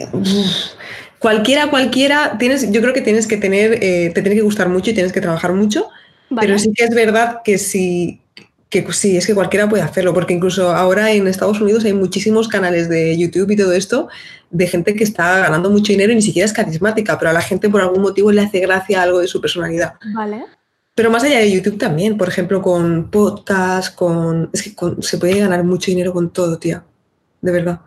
[1.19, 4.91] cualquiera, cualquiera, tienes, yo creo que tienes que tener, eh, te tiene que gustar mucho
[4.91, 5.89] y tienes que trabajar mucho,
[6.29, 6.47] Vale.
[6.47, 8.21] pero sí que es verdad que sí,
[8.69, 12.47] que sí, es que cualquiera puede hacerlo, porque incluso ahora en Estados Unidos hay muchísimos
[12.47, 14.09] canales de YouTube y todo esto
[14.49, 17.41] de gente que está ganando mucho dinero y ni siquiera es carismática, pero a la
[17.41, 19.93] gente por algún motivo le hace gracia algo de su personalidad.
[20.13, 20.43] Vale.
[20.95, 24.49] Pero más allá de YouTube también, por ejemplo, con podcast, con...
[24.51, 26.83] Es que con- se puede ganar mucho dinero con todo, tía.
[27.41, 27.81] De verdad.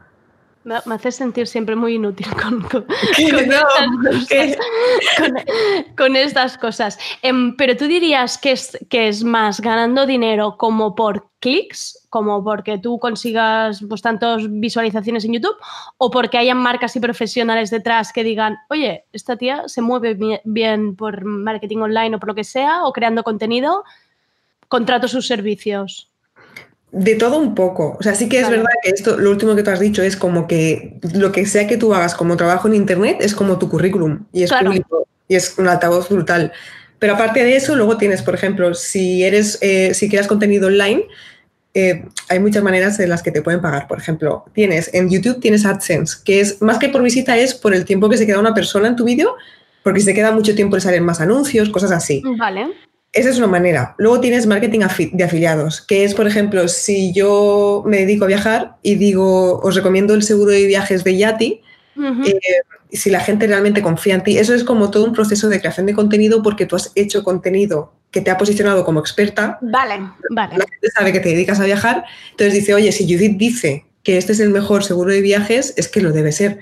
[0.62, 2.84] Me, me hace sentir siempre muy inútil con, con-
[3.16, 3.30] ¿Qué?
[3.32, 4.56] con No, estas cosas.
[5.16, 6.98] Con- con estas cosas.
[7.22, 12.44] Em, pero tú dirías que es, que es más ganando dinero como por clics, como
[12.44, 15.56] porque tú consigas pues, tantas visualizaciones en YouTube,
[15.96, 20.40] o porque hayan marcas y profesionales detrás que digan, oye, esta tía se mueve bi-
[20.44, 23.82] bien por marketing online o por lo que sea, o creando contenido,
[24.68, 26.09] contrato sus servicios.
[26.92, 27.96] De todo un poco.
[27.98, 30.16] O sea, sí que es verdad que esto, lo último que tú has dicho es
[30.16, 33.68] como que lo que sea que tú hagas como trabajo en Internet es como tu
[33.68, 34.66] currículum y es Claro.
[34.66, 36.52] público y es un altavoz brutal.
[36.98, 41.06] Pero aparte de eso, luego tienes, por ejemplo, si eres, eh, si creas contenido online,
[41.72, 43.86] eh, hay muchas maneras en las que te pueden pagar.
[43.86, 47.74] Por ejemplo, tienes en YouTube tienes AdSense, que es más que por visita es por
[47.74, 49.36] el tiempo que se queda una persona en tu vídeo,
[49.84, 52.22] porque si se queda mucho tiempo le salen más anuncios, cosas así.
[52.36, 52.66] Vale.
[53.12, 53.94] Esa es una manera.
[53.98, 58.28] Luego tienes marketing afi- de afiliados, que es, por ejemplo, si yo me dedico a
[58.28, 61.60] viajar y digo, os recomiendo el seguro de viajes de Yati,
[62.24, 62.34] eh,
[62.92, 65.86] si la gente realmente confía en ti, eso es como todo un proceso de creación
[65.86, 70.00] de contenido porque tú has hecho contenido que te ha posicionado como experta, Vale,
[70.30, 70.56] vale.
[70.58, 74.18] la gente sabe que te dedicas a viajar, entonces dice, oye, si Judith dice que
[74.18, 76.60] este es el mejor seguro de viajes, es que lo debe ser.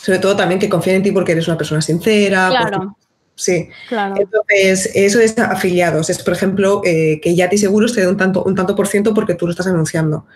[0.00, 2.48] Sobre todo también que confíen en ti porque eres una persona sincera.
[2.50, 2.96] Claro,
[3.38, 3.68] sí.
[3.88, 4.16] claro.
[4.18, 6.10] Entonces, eso es afiliados.
[6.10, 9.14] Es, por ejemplo, eh, que Yati Seguros te dé un tanto, un tanto por ciento
[9.14, 10.26] porque tú lo estás anunciando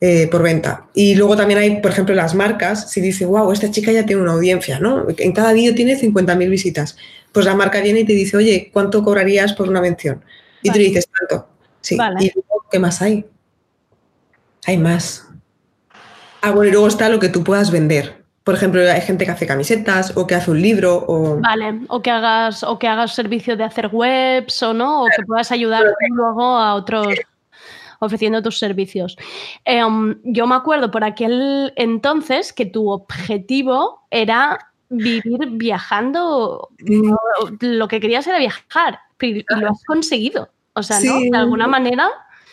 [0.00, 0.88] eh, por venta.
[0.94, 2.90] Y luego también hay, por ejemplo, las marcas.
[2.90, 5.06] Si dice, wow, esta chica ya tiene una audiencia, ¿no?
[5.16, 6.96] En cada vídeo tiene 50.000 visitas.
[7.30, 10.24] Pues la marca viene y te dice, oye, ¿cuánto cobrarías por una mención?
[10.62, 11.48] Y tú le dices, tanto.
[11.80, 11.96] Sí.
[11.96, 12.16] Vale.
[12.24, 13.26] ¿Y luego qué más hay?
[14.64, 15.26] Hay más.
[16.40, 18.21] Ah, bueno, y luego está lo que tú puedas vender.
[18.44, 21.40] Por ejemplo, hay gente que hace camisetas o que hace un libro o...
[21.40, 25.22] Vale, o que hagas, o que hagas servicio de hacer webs o no, o que
[25.24, 27.06] puedas ayudar luego a otros
[28.00, 29.16] ofreciendo tus servicios.
[29.64, 36.68] Em, yo me acuerdo por aquel entonces que tu objetivo era vivir viajando,
[37.60, 40.50] lo que querías era viajar, y lo has conseguido.
[40.74, 41.18] O sea, ¿no?
[41.18, 41.30] Sí.
[41.30, 42.10] De alguna manera,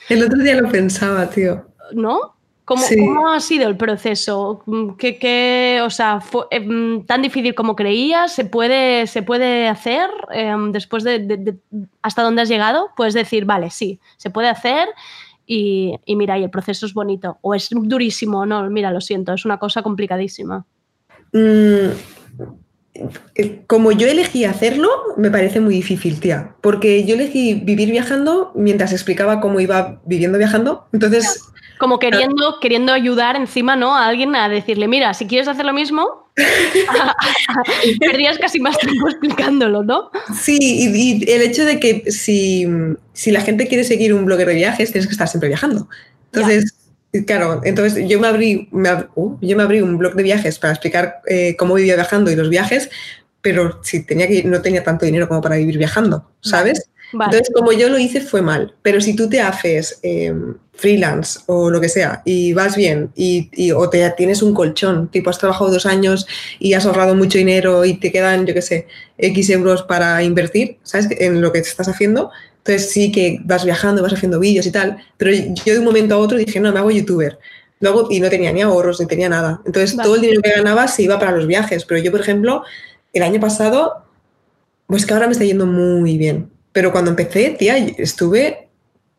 [0.07, 1.65] El otro día lo pensaba, tío.
[1.93, 2.35] ¿no?
[2.69, 2.97] ¿Cómo, Sí.
[2.99, 4.63] cómo ha sido el proceso?
[4.99, 8.31] ¿Qué, qué- o sea, fue em, tan difícil como creías?
[8.31, 11.57] ¿Se puede, se puede hacer em, después de, de- de-
[12.03, 12.91] hasta dónde has llegado?
[12.95, 14.87] Puedes decir, vale, sí, se puede hacer
[15.47, 17.39] y, y mira, y el proceso es bonito.
[17.41, 20.63] O es durísimo, no, mira, lo siento, es una cosa complicadísima.
[21.33, 21.89] Mm,
[23.33, 26.55] eh, como yo elegí hacerlo, me parece muy difícil, tía.
[26.61, 30.87] Porque yo elegí vivir viajando mientras explicaba cómo iba viviendo viajando.
[30.93, 31.41] Entonces,
[31.79, 33.95] Como queriendo, queriendo ayudar encima, ¿no?
[33.95, 36.29] A alguien a decirle, mira, si quieres hacer lo mismo,
[37.99, 40.11] perdías casi más tiempo explicándolo, ¿no?
[40.35, 42.67] sí, y, y el hecho de que si,
[43.13, 45.87] si la gente quiere seguir un blogger de viajes, tienes que estar siempre viajando.
[46.31, 46.73] Entonces,
[47.25, 50.59] claro, entonces yo me abrí, me ab- uh, yo me abrí un blog de viajes
[50.59, 52.89] para explicar eh, cómo vivía viajando y los viajes,
[53.41, 56.89] pero si tenía que, no tenía tanto dinero como para vivir viajando, ¿sabes?
[57.11, 57.31] Vale.
[57.31, 58.75] Entonces, como yo lo hice, fue mal.
[58.81, 60.33] Pero si tú te haces eh,
[60.73, 65.09] freelance o lo que sea y vas bien y, y- o te tienes un colchón,
[65.09, 66.25] tipo has trabajado dos años
[66.59, 68.87] y has ahorrado mucho dinero y te quedan, yo qué sé,
[69.17, 71.07] X euros para invertir, ¿sabes?
[71.19, 72.31] En lo que estás haciendo.
[72.59, 76.15] Entonces sí que vas viajando, vas haciendo vídeos y tal, pero yo de un momento
[76.15, 77.39] a otro dije, no, me hago youtuber.
[77.81, 79.61] Luego, y no tenía ni ahorros, ni tenía nada.
[79.65, 80.05] Entonces Vale.
[80.05, 81.85] todo el dinero que ganaba se iba para los viajes.
[81.85, 82.63] Pero yo, por ejemplo,
[83.13, 84.03] el año pasado,
[84.87, 86.51] pues que ahora me está yendo muy bien.
[86.71, 88.69] Pero cuando empecé, tía, estuve,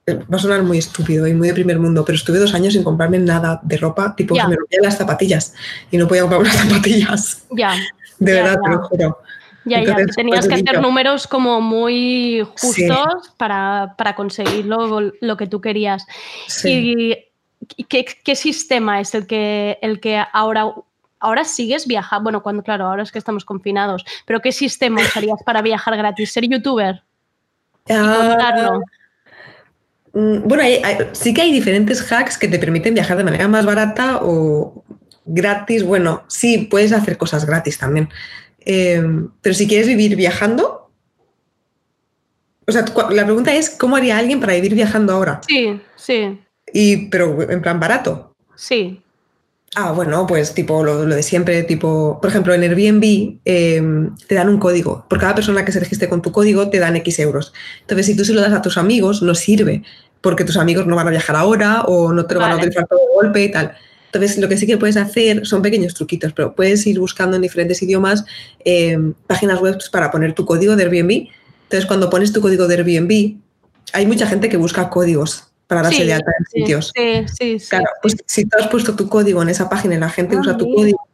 [0.09, 2.84] va a sonar muy estúpido y muy de primer mundo, pero estuve dos años sin
[2.84, 4.42] comprarme nada de ropa, tipo Ya.
[4.44, 5.55] se me rompían las zapatillas
[5.90, 7.44] y no podía comprar unas zapatillas.
[7.51, 7.74] Ya.
[8.18, 9.18] De Ya, verdad, te lo juro.
[9.66, 13.30] Ya, ya, Entonces, que tenías que hacer números como muy justos Sí.
[13.36, 16.07] para, para conseguir lo, lo que tú querías.
[16.48, 17.14] Sí.
[17.76, 20.72] ¿Y qué, qué sistema es el que, el que ahora,
[21.18, 22.22] ahora sigues viajando?
[22.24, 26.32] Bueno, cuando, claro, ahora es que estamos confinados, pero ¿qué sistema usarías para viajar gratis?
[26.32, 27.03] ¿Ser youtuber?
[27.91, 28.82] Y Ah, contarlo.
[30.12, 33.49] Mm, Bueno, hay- hay- sí que hay diferentes hacks que te permiten viajar de manera
[33.49, 34.84] más barata o
[35.24, 35.82] gratis.
[35.84, 38.09] Bueno, sí, puedes hacer cosas gratis también.
[38.61, 39.03] Eh,
[39.43, 40.91] pero si quieres vivir viajando,
[42.66, 45.41] o sea, la pregunta es, ¿cómo haría alguien para vivir viajando ahora?
[45.47, 46.41] Sí, sí,
[46.72, 48.34] Y, pero en plan barato.
[48.55, 49.03] sí.
[49.77, 53.81] Ah, bueno, pues tipo lo, lo de siempre, tipo, por ejemplo, en Airbnb eh,
[54.27, 55.07] te dan un código.
[55.09, 57.53] Por cada persona que se registre con tu código te dan X euros.
[57.83, 59.85] Entonces, si tú se lo das a tus amigos, no sirve,
[60.21, 62.89] porque tus amigos no van a viajar ahora o no te lo van a utilizar
[62.89, 63.73] todo de golpe y tal.
[64.07, 67.43] Entonces, lo que sí que puedes hacer son pequeños truquitos, pero puedes ir buscando en
[67.43, 68.25] diferentes idiomas
[68.64, 68.99] eh,
[69.29, 71.29] páginas web para poner tu código de Airbnb.
[71.62, 73.37] Entonces, cuando pones tu código de Airbnb,
[73.93, 76.93] hay mucha gente que busca códigos para darse Sí, de alta en sí, sitios.
[76.95, 77.68] Sí, sí, sí.
[77.71, 80.41] Claro, pues si tú has puesto tu código en esa página y la gente Ah,
[80.41, 80.77] usa tu mira.
[80.77, 81.09] código,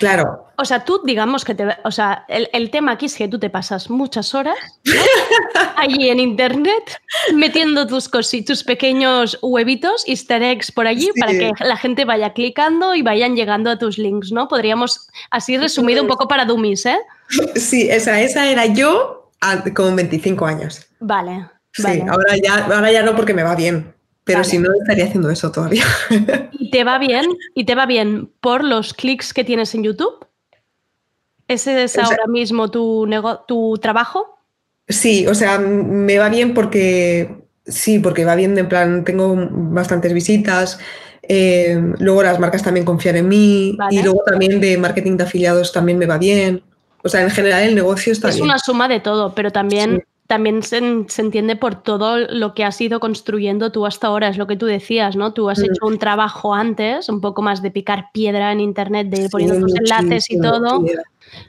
[0.00, 1.66] claro, O sea, tú, digamos que te.
[1.84, 4.56] O sea, el, el tema aquí es que tú te pasas muchas horas
[5.76, 6.98] allí en internet
[7.34, 11.20] metiendo tus, cosi- tus pequeños huevitos, easter eggs por allí Sí.
[11.20, 14.48] para que la gente vaya clicando y vayan llegando a tus links, ¿no?
[14.48, 16.98] Podríamos, así resumido un poco para dummies, ¿eh?
[17.54, 19.30] sí, esa, esa era yo
[19.74, 20.86] con 25 años.
[21.00, 21.46] Vale.
[21.72, 22.04] Sí, vale.
[22.10, 23.94] ahora ya, ahora ya no porque me va bien,
[24.24, 24.50] pero Vale.
[24.50, 25.84] si no estaría haciendo eso todavía.
[26.52, 27.26] ¿Y te va bien?
[27.54, 30.26] ¿Y te va bien por los clics que tienes en YouTube?
[31.48, 33.08] ¿Ese es O sea- ahora mismo tu,
[33.48, 34.38] tu trabajo?
[34.88, 40.12] Sí, o sea, me va bien porque sí, porque va bien, en plan, tengo bastantes
[40.12, 40.78] visitas.
[41.32, 43.94] eh, luego las marcas también confían en mí Vale.
[43.94, 46.62] y luego también de marketing de afiliados también me va bien.
[47.04, 48.46] O sea, en general el negocio está Es bien.
[48.46, 50.02] una suma de todo, pero también, Sí.
[50.30, 54.38] También se, se entiende por todo lo que has ido construyendo tú hasta ahora, es
[54.38, 55.32] lo que tú decías, ¿no?
[55.32, 55.64] Tú has Mm.
[55.64, 59.56] hecho un trabajo antes, un poco más de picar piedra en internet, de ir poniendo
[59.56, 60.84] Sí, tus enlaces y todo.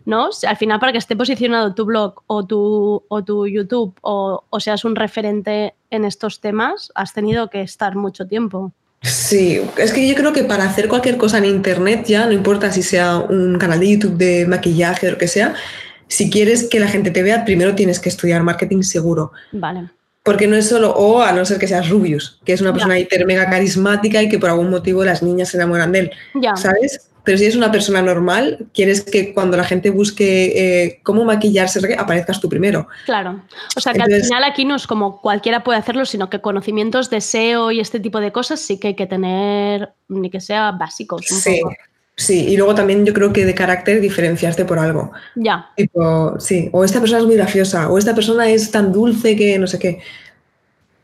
[0.05, 0.29] ¿no?
[0.47, 4.59] Al final, para que esté posicionado tu blog o tu, o tu YouTube o, o
[4.59, 8.71] seas un referente en estos temas, has tenido que estar mucho tiempo.
[9.03, 12.71] Sí, es que yo creo que para hacer cualquier cosa en internet ya, no importa
[12.71, 15.53] si sea un canal de YouTube de maquillaje o lo que sea,
[16.11, 19.31] si quieres que la gente te vea, primero tienes que estudiar marketing seguro.
[19.53, 19.89] Vale.
[20.23, 22.99] Porque no es solo, o a no ser que seas Rubius, que es una persona
[22.99, 26.55] hiper mega carismática y que por algún motivo las niñas se enamoran de él, Ya.
[26.55, 27.07] ¿sabes?
[27.23, 30.53] Pero si eres una persona normal, quieres que cuando la gente busque
[30.85, 32.87] eh, cómo maquillarse, aparezcas tú primero.
[33.05, 33.43] Claro.
[33.75, 36.41] O sea que Entonces- al final aquí no es como cualquiera puede hacerlo, sino que
[36.41, 40.41] conocimientos de SEO y este tipo de cosas sí que hay que tener, ni que
[40.41, 41.29] sea básicos.
[41.31, 41.75] Un Sí, poco.
[42.15, 42.47] Sí.
[42.47, 45.11] Y luego también yo creo que de carácter diferenciarte por algo.
[45.35, 45.69] Ya.
[45.75, 49.57] Tipo, sí, o esta persona es muy graciosa, o esta persona es tan dulce que
[49.57, 49.99] no sé qué.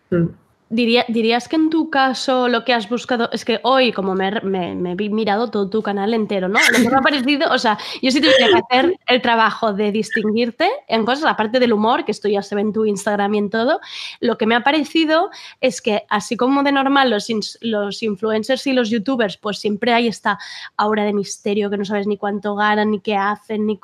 [0.10, 0.28] Mm.
[0.70, 4.28] Diría- ¿Dirías que en tu caso lo que has buscado es que hoy, como me,
[4.28, 6.60] he mirado todo tu canal entero, ¿no?
[6.74, 9.94] Lo que me ha parecido, o sea, yo sí tuviera que hacer el trabajo de
[9.94, 13.38] distinguirte en cosas, aparte del humor, que esto ya se ve en tu Instagram y
[13.38, 13.80] en todo,
[14.20, 15.30] lo que me ha parecido
[15.62, 17.28] es que así como de normal los,
[17.62, 20.38] los influencers y los youtubers, pues siempre hay esta
[20.76, 23.80] aura de misterio que no sabes ni cuánto ganan, ni qué hacen, ni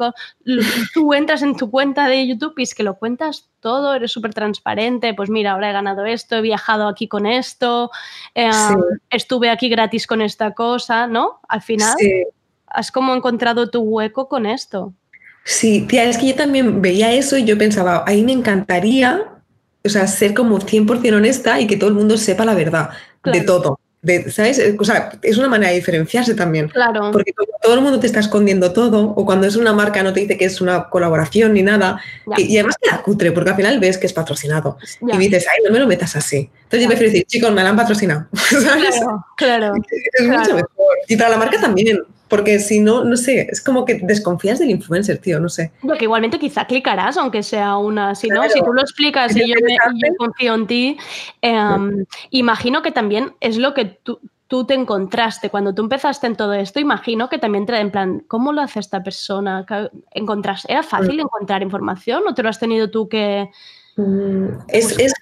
[0.93, 4.35] Tú entras en tu cuenta de YouTube y es que lo cuentas todo, eres súper
[4.35, 7.89] transparente, pues mira, ahora he ganado esto, he viajado aquí con esto,
[8.35, 8.75] eh, Sí.
[9.09, 11.39] estuve aquí gratis con esta cosa, ¿no?
[11.47, 12.25] Al final Sí.
[12.67, 14.93] has como encontrado tu hueco con esto.
[15.45, 19.23] Sí, tía, es que yo también veía eso y yo pensaba, ahí me encantaría,
[19.83, 22.91] o sea, ser como 100% honesta y que todo el mundo sepa la verdad
[23.23, 23.79] de todo.
[24.03, 24.59] De, ¿Sabes?
[24.59, 26.67] Eh, O sea, es una manera de diferenciarse también.
[26.67, 27.11] Claro.
[27.11, 30.19] Porque todo el mundo te está escondiendo todo, o cuando es una marca no te
[30.19, 31.99] dice que es una colaboración ni nada,
[32.37, 34.77] y, y además queda cutre, porque al final ves que es patrocinado.
[35.01, 36.49] Y dices, ay, no me lo metas así.
[36.63, 38.27] Entonces yo prefiero decir, chicos, me la han patrocinado.
[38.33, 38.95] ¿Sabes?
[38.99, 39.73] Claro, claro.
[40.19, 40.55] Es mucho claro.
[40.55, 40.97] mejor.
[41.07, 41.99] Y para la marca también,
[42.35, 45.71] porque si no, no sé, es como que desconfías del influencer, tío, no sé.
[45.83, 49.47] Lo que igualmente quizá clicarás, aunque sea una, si no, si tú lo explicas y
[49.47, 49.75] yo, me-
[50.07, 50.97] yo confío en ti,
[51.41, 56.35] em, imagino que también es lo que tú, tú te encontraste cuando tú empezaste en
[56.35, 59.63] todo esto, imagino que también te en plan, ¿cómo lo hace esta persona?
[59.67, 61.21] ¿Qué- Encontras, ¿Era fácil Mm.
[61.21, 63.49] encontrar información o te lo has tenido tú que,
[63.95, 65.13] Mm, Es, es,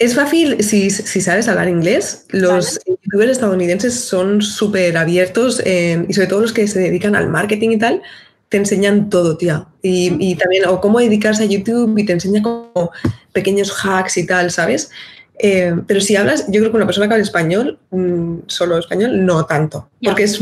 [0.00, 6.14] es fácil, si, si sabes hablar inglés, los youtubers estadounidenses son súper abiertos en- y
[6.14, 8.02] sobre todo los que se dedican al marketing y tal,
[8.48, 9.66] te enseñan todo, tía.
[9.82, 12.90] Y, y también, o cómo dedicarse a YouTube y te enseña como
[13.32, 14.90] pequeños hacks y tal, ¿sabes?
[15.38, 19.24] Eh, pero si hablas, yo creo que una persona que habla español, mm, solo español,
[19.24, 19.90] no tanto.
[20.02, 20.40] Porque es,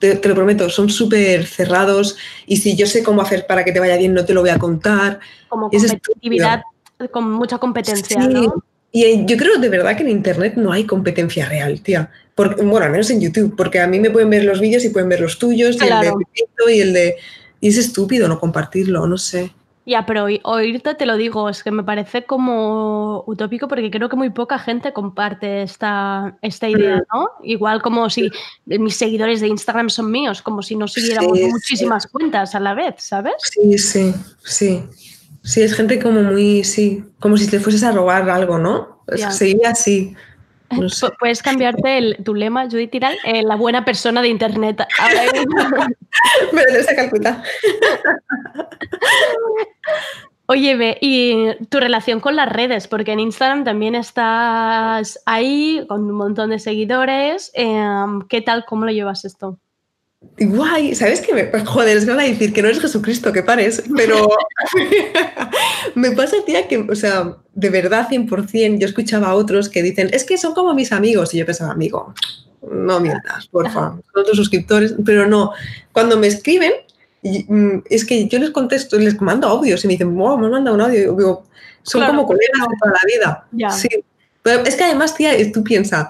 [0.00, 2.16] te, te lo prometo, son súper cerrados
[2.46, 4.50] y si yo sé cómo hacer para que te vaya bien, no te lo voy
[4.50, 5.20] a contar.
[5.48, 6.62] Como Es competitividad,
[7.12, 8.62] con mucha competencia, Sí, ¿no?
[8.90, 12.10] Y eh, yo creo de verdad que en Internet no hay competencia real, tía.
[12.34, 14.90] Porque, bueno, al menos en YouTube, porque a mí me pueden ver los vídeos y
[14.90, 16.18] pueden ver los tuyos, y el Claro.
[16.18, 17.16] de Pepito y el de...
[17.60, 19.50] Y es estúpido no compartirlo, no sé.
[19.84, 24.08] Ya, pero oí- oírte te lo digo, es que me parece como utópico porque creo
[24.10, 27.16] que muy poca gente comparte esta, esta idea, Mm.
[27.18, 27.28] ¿no?
[27.42, 28.30] Igual como si
[28.66, 31.50] mis seguidores de Instagram son míos, como si no siguiéramos Sí, sí.
[31.50, 33.32] muchísimas cuentas a la vez, ¿sabes?
[33.40, 34.82] Sí, sí, sí.
[35.48, 39.02] Sí, es gente como muy, sí, como si te fueses a robar algo, ¿no?
[39.10, 40.14] Que se vive así.
[40.70, 41.06] No sé.
[41.06, 44.82] Pu- Puedes cambiarte el- tu lema, Judith Tiral, eh, la buena persona de Internet.
[44.98, 45.22] Ahora.
[46.52, 47.42] Me lo tienes que calcular.
[50.50, 56.12] Oye, y tu relación con las redes, porque en Instagram también estás ahí con un
[56.16, 57.50] montón de seguidores.
[57.54, 58.64] em, ¿Qué tal?
[58.66, 59.58] ¿Cómo lo llevas esto?
[60.20, 61.32] Guay, ¿sabes qué?
[61.32, 64.28] Me, joder, es que van a decir que no eres Jesucristo, que pares, pero
[65.94, 70.10] me pasa, tía, que, o sea, de verdad, 100%, yo escuchaba a otros que dicen,
[70.12, 72.14] es que son como mis amigos, y yo pensaba, amigo,
[72.68, 75.52] no mientas, por favor, son tus suscriptores, pero no,
[75.92, 76.72] cuando me escriben,
[77.22, 80.52] mm, es que yo les contesto, les mando audios y me dicen, wow, me han
[80.52, 81.44] mandado un audio, y yo digo,
[81.82, 83.46] son Claro, como colegas de toda la vida.
[83.52, 83.70] Ya.
[83.70, 83.88] Sí,
[84.42, 86.08] pero es que además, tía, tú piensas,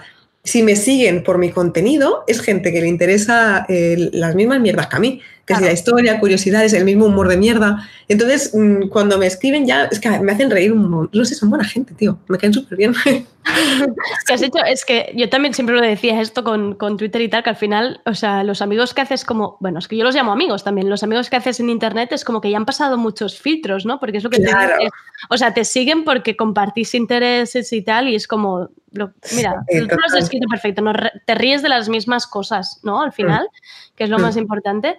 [0.49, 4.87] si me siguen por mi contenido, es gente que le interesa eh, las mismas mierdas
[4.87, 7.89] que a mí, que si la historia, curiosidades, el mismo humor de mierda.
[8.09, 11.19] Entonces, mm, cuando me escriben ya, es que me hacen reír un montón.
[11.19, 12.19] No sé, son buena gente, tío.
[12.29, 12.95] Me caen súper bien.
[13.05, 13.25] que
[14.33, 17.43] has hecho, es que yo también siempre lo decía esto con, con Twitter y tal,
[17.43, 20.15] que al final, o sea, los amigos que haces como, bueno, es que yo los
[20.15, 22.97] llamo amigos también, los amigos que haces en internet es como que ya han pasado
[22.99, 24.01] muchos filtros, ¿no?
[24.01, 24.75] Porque es lo que Claro.
[24.77, 24.93] te dices.
[25.31, 29.78] O sea, te siguen porque compartís intereses y tal, y es como, lo- mira, Sí,
[29.81, 30.19] tú lo has total.
[30.23, 30.93] escrito perfecto, no
[31.27, 33.02] te ríes de las mismas cosas, ¿no?
[33.02, 33.48] Al final,
[33.97, 34.23] que es lo Mm.
[34.23, 34.97] más importante.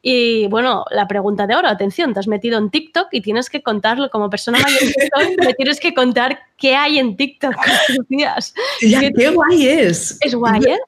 [0.00, 3.62] Y bueno, la pregunta de oro, atención, te has metido en TikTok y tienes que
[3.62, 7.54] contarlo como persona mayor que soy, me tienes que contar qué hay en TikTok
[8.08, 8.54] días.
[8.80, 10.18] Ya, ¿Qué- qué guay es.
[10.20, 10.78] Es guay, ¿eh?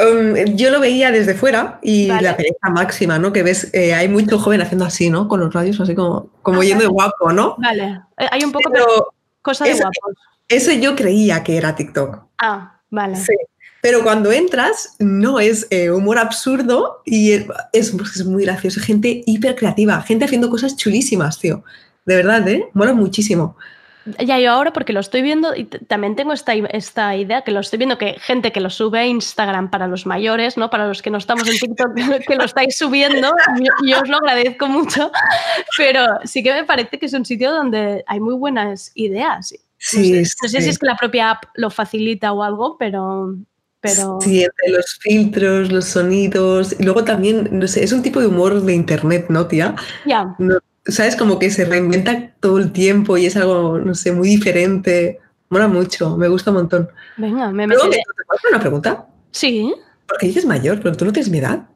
[0.00, 2.22] Um, yo lo veía desde fuera y Vale.
[2.22, 3.32] la pereza máxima, ¿no?
[3.32, 5.26] Que ves, eh, hay mucho joven haciendo así, ¿no?
[5.26, 7.56] Con los radios así como, como yendo de guapo, ¿no?
[7.58, 9.12] Vale, Eh, hay un poco Pero
[9.42, 10.16] cosa de eso- guapos.
[10.48, 12.24] Eso yo creía que era TikTok.
[12.38, 13.16] Ah, vale.
[13.16, 13.34] Sí.
[13.80, 17.32] Pero cuando entras, no es eh, humor absurdo y
[17.72, 18.80] es, muy gracioso.
[18.80, 21.62] Gente hiper creativa, gente haciendo cosas chulísimas, tío.
[22.04, 22.68] De verdad, ¿eh?
[22.72, 23.56] Mola muchísimo.
[24.18, 27.60] Ya yo ahora porque lo estoy viendo y también tengo esta, esta idea que lo
[27.60, 30.70] estoy viendo que gente que lo sube a Instagram para los mayores, ¿no?
[30.70, 31.94] Para los que no estamos en TikTok,
[32.26, 33.30] que lo estáis subiendo,
[33.60, 35.12] yo, yo os lo agradezco mucho,
[35.76, 39.52] pero sí que me parece que es un sitio donde hay muy buenas ideas.
[39.94, 43.36] No sé, no sé si es que la propia app lo facilita o algo, pero...
[43.80, 44.18] pero...
[44.20, 46.74] Sí, entre los filtros, los sonidos.
[46.78, 49.76] Y luego también, no sé, es un tipo de humor de internet, ¿no, tía?
[50.04, 50.34] Ya.
[50.38, 51.16] No, ¿Sabes?
[51.16, 55.20] Como que se reinventa todo el tiempo y es algo, no sé, muy diferente.
[55.50, 56.88] Mola mucho, me gusta un montón.
[57.18, 57.90] Venga, me meteré.
[57.90, 59.06] ¿te puedo hacer una pregunta?
[59.30, 59.74] Sí.
[60.06, 61.68] Porque dices mayor, pero tú no tienes mi edad.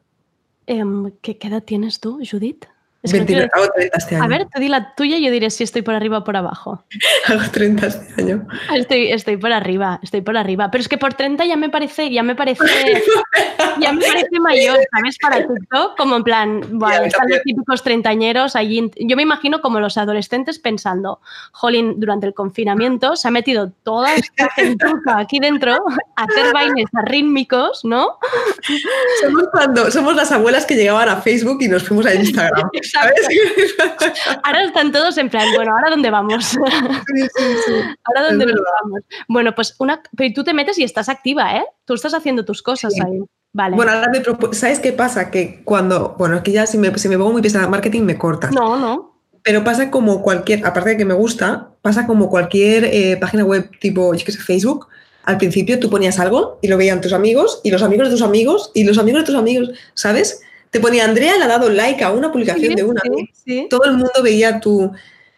[0.65, 2.65] Em, ¿qué, qué edad tienes tú, Judith?
[3.03, 4.23] Es que no 29, quiero- hago 30 este año.
[4.23, 6.37] A ver, tú di la tuya y yo diré si estoy por arriba o por
[6.37, 6.83] abajo.
[7.27, 8.47] Hago 30 este año.
[8.73, 10.71] Estoy, estoy por arriba, estoy por arriba.
[10.71, 12.63] Pero es que por 30 ya me parece, ya me parece,
[13.79, 15.17] ya me parece mayor, ¿sabes?
[15.21, 18.89] Para TikTok, como en plan, bueno, Ya, están los típicos treintañeros allí.
[18.99, 21.19] Yo me imagino como los adolescentes pensando,
[21.51, 25.73] Jolín, durante el confinamiento se ha metido toda esta gentuza aquí dentro
[26.15, 28.17] a hacer bailes rítmicos, ¿no?
[29.21, 32.69] Somos, cuando, somos las abuelas que llegaban a Facebook y nos fuimos a Instagram.
[32.93, 33.27] ¿Sabes?
[34.43, 36.57] Ahora están todos en plan, bueno, ¿ahora dónde vamos?
[38.03, 39.01] ¿Ahora dónde Es nos vamos?
[39.27, 40.01] Bueno, pues una.
[40.15, 41.65] Pero tú te metes y estás activa, ¿eh?
[41.85, 43.19] Tú estás haciendo tus cosas ahí.
[43.53, 43.75] Vale.
[43.75, 45.29] Bueno, ahora me ¿sabes qué pasa?
[45.29, 48.17] Que cuando, bueno, aquí ya si me, si me pongo muy pesada en marketing me
[48.17, 48.51] cortas.
[48.51, 49.13] no, no.
[49.43, 53.69] Pero pasa como cualquier, aparte de que me gusta, pasa como cualquier eh, página web
[53.79, 54.87] tipo, yo qué sé, Facebook.
[55.25, 58.21] Al principio tú ponías algo y lo veían tus amigos y los amigos de tus
[58.21, 60.41] amigos y los amigos de tus amigos, ¿sabes?
[60.73, 62.99] Te ponía Andrea le ha dado like a una publicación Sí, de una.
[63.01, 63.67] sí, sí.
[63.69, 64.91] Todo el mundo veía tu.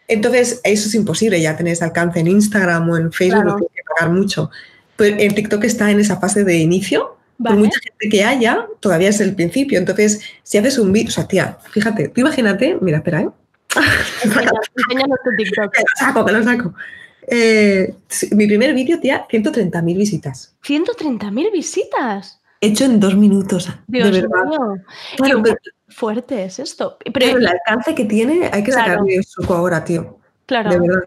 [0.08, 3.50] Entonces, eso es imposible ya tener ese alcance en Instagram o en Facebook, Claro.
[3.50, 4.50] lo tienes que pagar mucho.
[4.96, 7.16] Pero en TikTok está en esa fase de inicio.
[7.38, 7.56] Vale.
[7.56, 9.78] Por mucha gente que haya, todavía es el principio.
[9.78, 13.28] Entonces, si haces un vídeo, o sea, tía, fíjate, tú imagínate, mira, espera, ¿eh?
[14.24, 15.70] Enséñanos tu TikTok.
[15.72, 16.74] Que lo saco, que lo saco.
[17.28, 17.94] Eh,
[18.30, 20.54] mi primer vídeo, tía, 130.000 visitas.
[20.64, 22.40] 130.000 visitas.
[22.60, 23.68] Hecho en dos minutos.
[23.86, 24.44] Dios de verdad.
[24.44, 24.58] mío.
[25.16, 25.56] Claro, Qué pero,
[25.88, 26.96] fuerte es esto.
[27.04, 28.92] Pero, pero el alcance que tiene, hay que Claro.
[28.92, 30.18] sacarle suco ahora, tío.
[30.46, 31.02] claro, De verdad.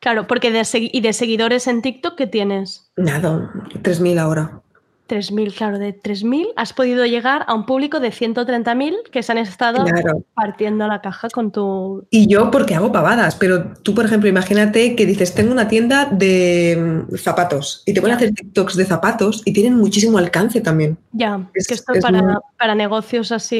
[0.00, 2.90] claro, porque de y de seguidores en TikTok, ¿qué tienes?
[2.96, 3.50] Nada,
[3.82, 4.60] 3.000 ahora.
[5.08, 9.38] 3.000, claro, de 3.000 has podido llegar a un público de 130.000 que se han
[9.38, 10.22] estado Claro.
[10.34, 12.06] partiendo la caja con tu...
[12.10, 16.04] Y yo porque hago pavadas, pero tú, por ejemplo, imagínate que dices, tengo una tienda
[16.06, 20.60] de mm, zapatos y te ponen a hacer TikToks de zapatos y tienen muchísimo alcance
[20.60, 20.98] también.
[21.12, 23.58] Ya, es, Es- que esto es para, muy- para negocios así...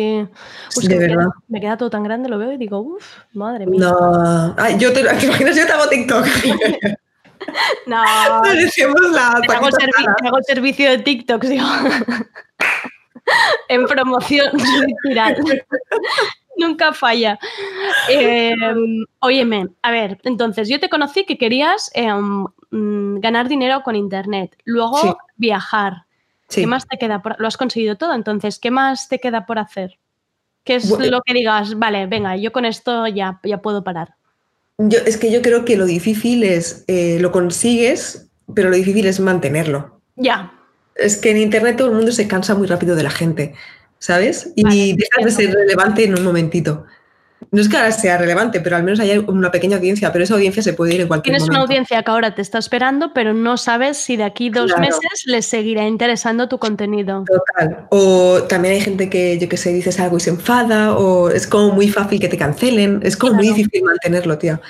[0.76, 1.30] Uy, es De que me queda- verdad.
[1.48, 3.80] me queda todo tan grande, lo veo y digo, uff, madre mía.
[3.80, 4.54] No.
[4.58, 5.56] Ay, yo te, ¿te imaginas?
[5.56, 6.24] Yo te hago TikTok.
[7.86, 11.66] No, la te hago, te servicio de TikTok, digo.
[13.68, 14.50] en promoción.
[16.56, 17.38] Nunca falla.
[18.08, 18.54] Eh,
[19.20, 24.56] óyeme, a ver, entonces yo te conocí que querías em, mm, ganar dinero con internet,
[24.64, 25.08] luego Sí.
[25.36, 26.04] viajar.
[26.48, 26.62] Sí.
[26.62, 27.22] ¿Qué más te queda?
[27.22, 29.98] Por, lo has conseguido todo, entonces, ¿qué más te queda por hacer?
[30.64, 31.78] ¿Qué es Bu- lo que digas?
[31.78, 34.14] Vale, venga, yo con esto ya, ya puedo parar.
[34.78, 39.06] Yo, es que yo creo que lo difícil es, eh, lo consigues, pero lo difícil
[39.06, 40.00] es mantenerlo.
[40.16, 40.52] Ya,
[40.94, 43.54] Es que en Internet todo el mundo se cansa muy rápido de la gente,
[43.98, 44.52] ¿sabes?
[44.56, 46.86] Y dejas de ser relevante en un momentito.
[47.50, 50.34] No es que ahora sea relevante, pero al menos hay una pequeña audiencia, pero esa
[50.34, 51.70] audiencia se puede ir en cualquier Tienes una momento.
[51.72, 54.80] audiencia que ahora te está esperando, pero no sabes si de aquí dos Claro.
[54.82, 57.24] meses les seguirá interesando tu contenido.
[57.26, 57.86] Total.
[57.90, 61.46] O también hay gente que, yo que sé, dices algo y se enfada, o es
[61.46, 64.60] como muy fácil que te cancelen, es como muy difícil mantenerlo, tía.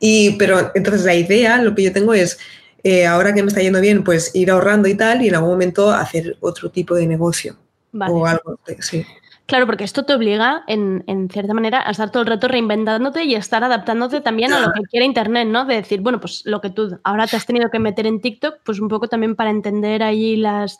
[0.00, 2.38] Y, pero entonces la idea, lo que yo tengo es,
[2.82, 5.50] eh, ahora que me está yendo bien, pues ir ahorrando y tal, y en algún
[5.50, 7.56] momento hacer otro tipo de negocio.
[7.92, 8.12] Vale.
[8.12, 9.06] O algo, sí.
[9.46, 13.22] Claro, porque esto te obliga, en, en cierta manera, a estar todo el rato reinventándote
[13.24, 15.64] y estar adaptándote también a lo que quiere Internet, ¿no?
[15.64, 18.56] De decir, bueno, pues lo que tú ahora te has tenido que meter en TikTok,
[18.64, 20.78] pues un poco también para entender allí las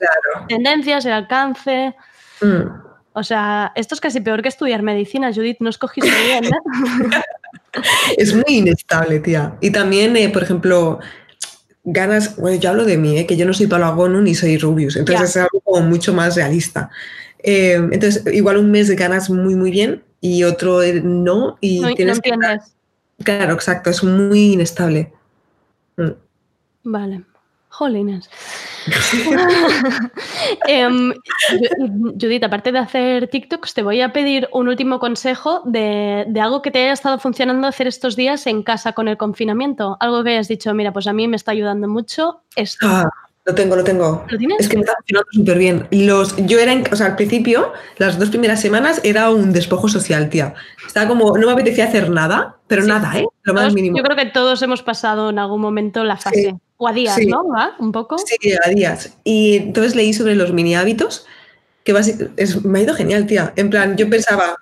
[0.48, 1.94] tendencias, el alcance.
[2.40, 2.86] Mm.
[3.12, 7.22] O sea, esto es casi peor que estudiar medicina, Judith, no escogiste bien, ¿eh?
[8.16, 9.55] Es muy inestable, tía.
[9.60, 10.98] Y también, eh, por ejemplo,
[11.87, 14.97] ganas, bueno, yo hablo de mí, eh, que yo no soy Agonu ni soy Rubius,
[14.97, 16.91] entonces es algo como mucho más realista.
[17.39, 21.91] Eh, entonces, igual un mes ganas muy, muy bien y otro eh, no, y No,
[21.91, 22.31] no tienes que...
[22.31, 22.73] entiendes.
[23.23, 25.13] Claro, exacto, es muy inestable.
[25.97, 26.11] Mm.
[26.85, 27.23] Vale.
[27.69, 28.29] Jolines.
[30.67, 36.25] Em, Ju- Judith, aparte de hacer TikToks, te voy a pedir un último consejo de,
[36.29, 39.97] de algo que te haya estado funcionando hacer estos días en casa con el confinamiento.
[40.01, 42.87] Algo que hayas dicho, mira, pues a mí me está ayudando mucho esto.
[42.89, 43.09] Ah,
[43.45, 44.25] lo tengo, lo tengo.
[44.29, 44.59] ¿Lo tienes?
[44.61, 45.89] Es que me está funcionando súper bien.
[45.93, 49.89] Los, yo era, en- o sea, al principio, las dos primeras semanas era un despojo
[49.89, 50.55] social, tía.
[50.87, 53.25] Estaba como, no me apetecía hacer nada, pero nada, ¿eh?
[53.45, 53.97] Lo más Todos- mínimo.
[53.97, 56.57] Yo creo que todos hemos pasado en algún momento la fase.
[56.78, 57.27] O a días, sí.
[57.27, 57.48] ¿no?
[57.48, 57.74] ¿Va?
[57.78, 58.16] Un poco.
[58.19, 59.16] Sí, a días.
[59.24, 61.27] Y entonces leí sobre los mini hábitos,
[61.85, 61.93] que
[62.36, 63.53] es- me ha ido genial, tía.
[63.57, 64.57] En plan, yo pensaba,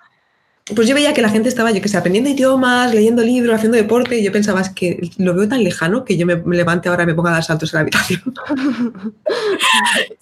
[0.75, 3.77] pues yo veía que la gente estaba, yo que sé, aprendiendo idiomas, leyendo libros, haciendo
[3.77, 6.89] deporte, y yo pensaba, es que lo veo tan lejano que yo me, me levante
[6.89, 8.23] ahora y me ponga a dar saltos en la habitación.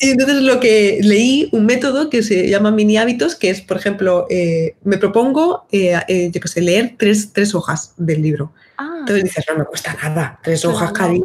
[0.01, 3.77] y entonces lo que leí, un método que se llama mini hábitos, que es, por
[3.77, 8.53] ejemplo, eh, me propongo, eh, eh, yo que sé, leer tres, tres hojas del libro.
[8.83, 11.25] Ah, Entonces dices, no me cuesta nada, tres hojas, cariño.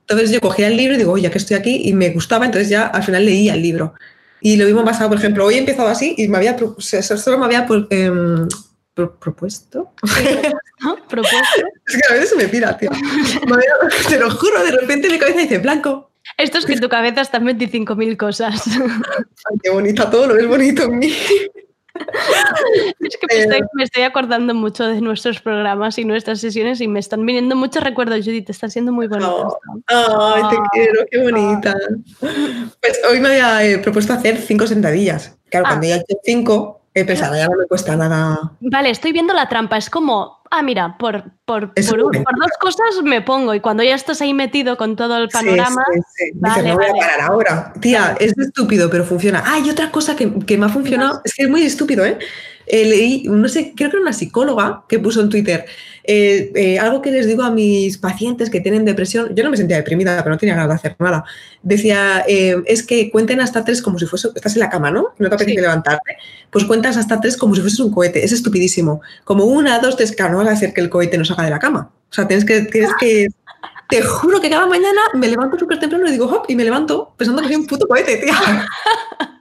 [0.00, 2.44] Entonces yo cogía el libro y digo, oye, ya que estoy aquí, y me gustaba,
[2.46, 3.94] entonces ya al final leía el libro.
[4.40, 7.44] Y lo mismo pasado, por ejemplo, hoy he empezado así y me había, solo me
[7.46, 7.88] había pro-
[9.18, 9.92] propuesto.
[11.08, 11.36] propuesto.
[11.86, 12.90] Es que a veces se me pira, tío.
[13.46, 13.72] Me había-
[14.08, 16.10] te lo juro, de repente mi cabeza dice, blanco.
[16.38, 18.66] Esto es que en tu cabeza están 25.000 cosas.
[18.66, 21.12] Ay, qué bonita, todo lo ves bonito en mí.
[23.00, 26.88] Es que me estoy, me estoy acordando mucho de nuestros programas y nuestras sesiones y
[26.88, 28.48] me están viniendo muchos recuerdos, Judith.
[28.50, 29.58] Está siendo muy bonito.
[29.88, 30.34] esto.
[30.34, 31.74] Ay, te quiero, qué bonita.
[32.20, 35.36] Pues hoy me había eh, propuesto hacer cinco sentadillas.
[35.50, 38.52] Claro, cuando ya he hecho cinco, he pensado, ya no me cuesta nada.
[38.60, 39.76] Vale, estoy viendo la trampa.
[39.78, 43.60] Es como, ah, mira, por, por, por, un un- por dos cosas me pongo y
[43.60, 46.24] cuando ya estás ahí metido con todo el panorama, Sí, sí, sí.
[46.34, 47.72] Dices, vale, no voy a parar ahora.
[47.80, 49.42] Tía, es estúpido, pero funciona.
[49.46, 52.18] Ah, y otra cosa que, que me ha funcionado, es que es muy estúpido, ¿eh?
[52.66, 55.64] Eh, leí, no sé, creo que era una psicóloga que puso en Twitter
[56.04, 59.34] eh, eh, algo que les digo a mis pacientes que tienen depresión.
[59.34, 61.24] Yo no me sentía deprimida, pero no tenía ganas de hacer nada.
[61.62, 65.14] Decía, eh, es que cuenten hasta tres como si fuese, estás en la cama, ¿no?
[65.18, 66.16] No te apetece levantarte.
[66.50, 68.24] Pues cuentas hasta tres como si fueses un cohete.
[68.24, 69.00] Es estupidísimo.
[69.24, 71.50] Como una, dos, tres, claro, no vas a hacer que el cohete no salga de
[71.50, 71.90] la cama.
[72.10, 73.28] O sea, tienes que, tienes que
[73.88, 77.12] te juro que cada mañana me levanto súper temprano y digo, hop, y me levanto
[77.16, 78.34] pensando que soy un puto cohete, tía.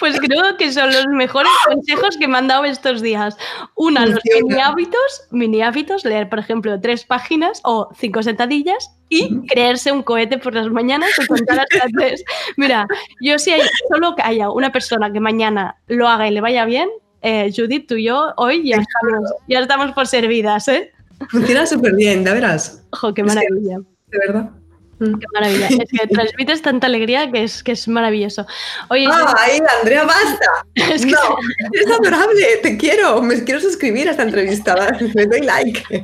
[0.00, 3.36] Pues creo que son los mejores consejos que me han dado estos días.
[3.76, 9.46] Una, los mini hábitos, mini hábitos, leer, por ejemplo, tres páginas o cinco sentadillas y
[9.46, 12.24] creerse un cohete por las mañanas y contar hasta tres.
[12.56, 12.86] Mira,
[13.20, 16.64] yo si hay, solo que haya una persona que mañana lo haga y le vaya
[16.64, 16.88] bien,
[17.22, 20.92] eh, Judith, tú y yo, hoy ya estamos, ya estamos por servidas, ¿eh?
[21.30, 22.84] Funciona súper bien, ya verás.
[22.90, 23.78] Ojo, qué Es que- maravilla.
[24.08, 24.50] De verdad.
[24.98, 25.68] Qué maravilla.
[25.68, 28.46] Es que transmites tanta alegría que es, que es maravilloso.
[28.90, 29.06] Oye,
[29.36, 30.46] ¡Ay, Andrea, basta!
[30.74, 31.36] Es que- No,
[31.72, 33.20] es adorable, te quiero.
[33.22, 34.74] Me quiero suscribir a esta entrevista.
[35.14, 36.02] Me doy like.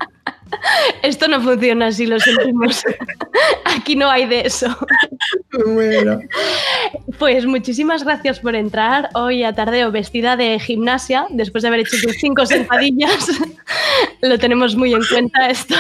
[1.03, 2.83] esto no funciona así, lo sentimos.
[3.65, 4.77] Aquí no hay de eso.
[5.67, 6.21] Muero.
[7.19, 11.97] Pues muchísimas gracias por entrar hoy a Tardeo vestida de gimnasia, después de haber hecho
[12.03, 13.29] tus cinco sentadillas.
[14.23, 15.75] Lo tenemos muy en cuenta esto.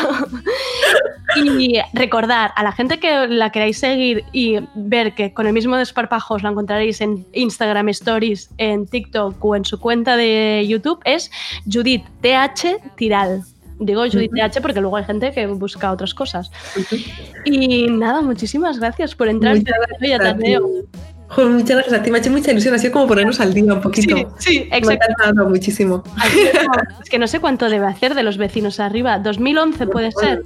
[1.36, 5.76] Y recordar a la gente que la queráis seguir y ver que con el mismo
[5.76, 11.00] desparpajo os la encontraréis en Instagram Stories, en TikTok o en su cuenta de YouTube
[11.04, 11.30] es
[11.70, 13.44] Judith TH Tiral.
[13.80, 16.50] Digo Judith TH porque luego hay gente que busca otras cosas.
[17.46, 20.36] Y nada, muchísimas gracias por entrar Muchas gracias.
[21.30, 22.74] Joder, muchas gracias a ti, me ha hecho mucha ilusión.
[22.74, 24.16] Ha sido como ponernos al día un poquito.
[24.16, 25.06] Sí, sí, Me ha exacto.
[25.08, 26.02] encantado muchísimo.
[27.02, 29.20] Es, que no sé cuánto debe hacer de los vecinos arriba.
[29.22, 30.42] ¿2011 puede ser?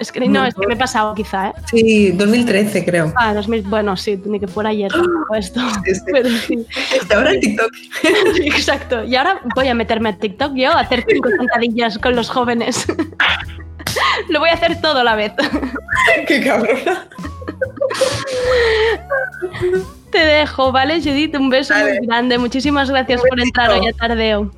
[0.00, 1.52] Es que, no, es que me he pasado quizá, ¿eh?
[1.70, 3.12] Sí, 2013 creo.
[3.16, 4.90] Ah, 2000, bueno, sí, ni que fuera ayer
[5.38, 5.60] esto.
[6.12, 6.66] Pero sí.
[7.10, 7.70] Y ahora en TikTok.
[8.44, 9.04] Exacto.
[9.04, 12.86] Y ahora voy a meterme a TikTok yo a hacer cinco sentadillas con los jóvenes.
[14.30, 15.32] Lo voy a hacer todo a la vez.
[16.26, 17.08] Qué cabrona.
[20.10, 21.34] Te dejo, ¿vale, Judith?
[21.36, 21.98] Un beso Vale.
[21.98, 22.38] muy grande.
[22.38, 24.50] Muchísimas gracias por entrar hoy a Tardeo.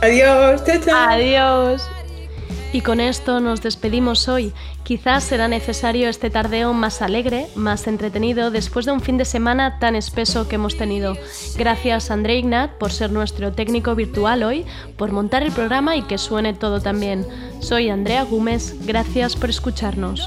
[0.00, 1.10] Adiós, chao, chao.
[1.10, 1.82] Adiós.
[2.72, 4.52] Y con esto nos despedimos hoy.
[4.82, 9.78] Quizás será necesario este tardeo más alegre, más entretenido, después de un fin de semana
[9.78, 11.14] tan espeso que hemos tenido.
[11.56, 14.64] Gracias André Ignat por ser nuestro técnico virtual hoy,
[14.96, 17.26] por montar el programa y que suene todo tan bien.
[17.60, 20.26] Soy Andrea Gómez, gracias por escucharnos.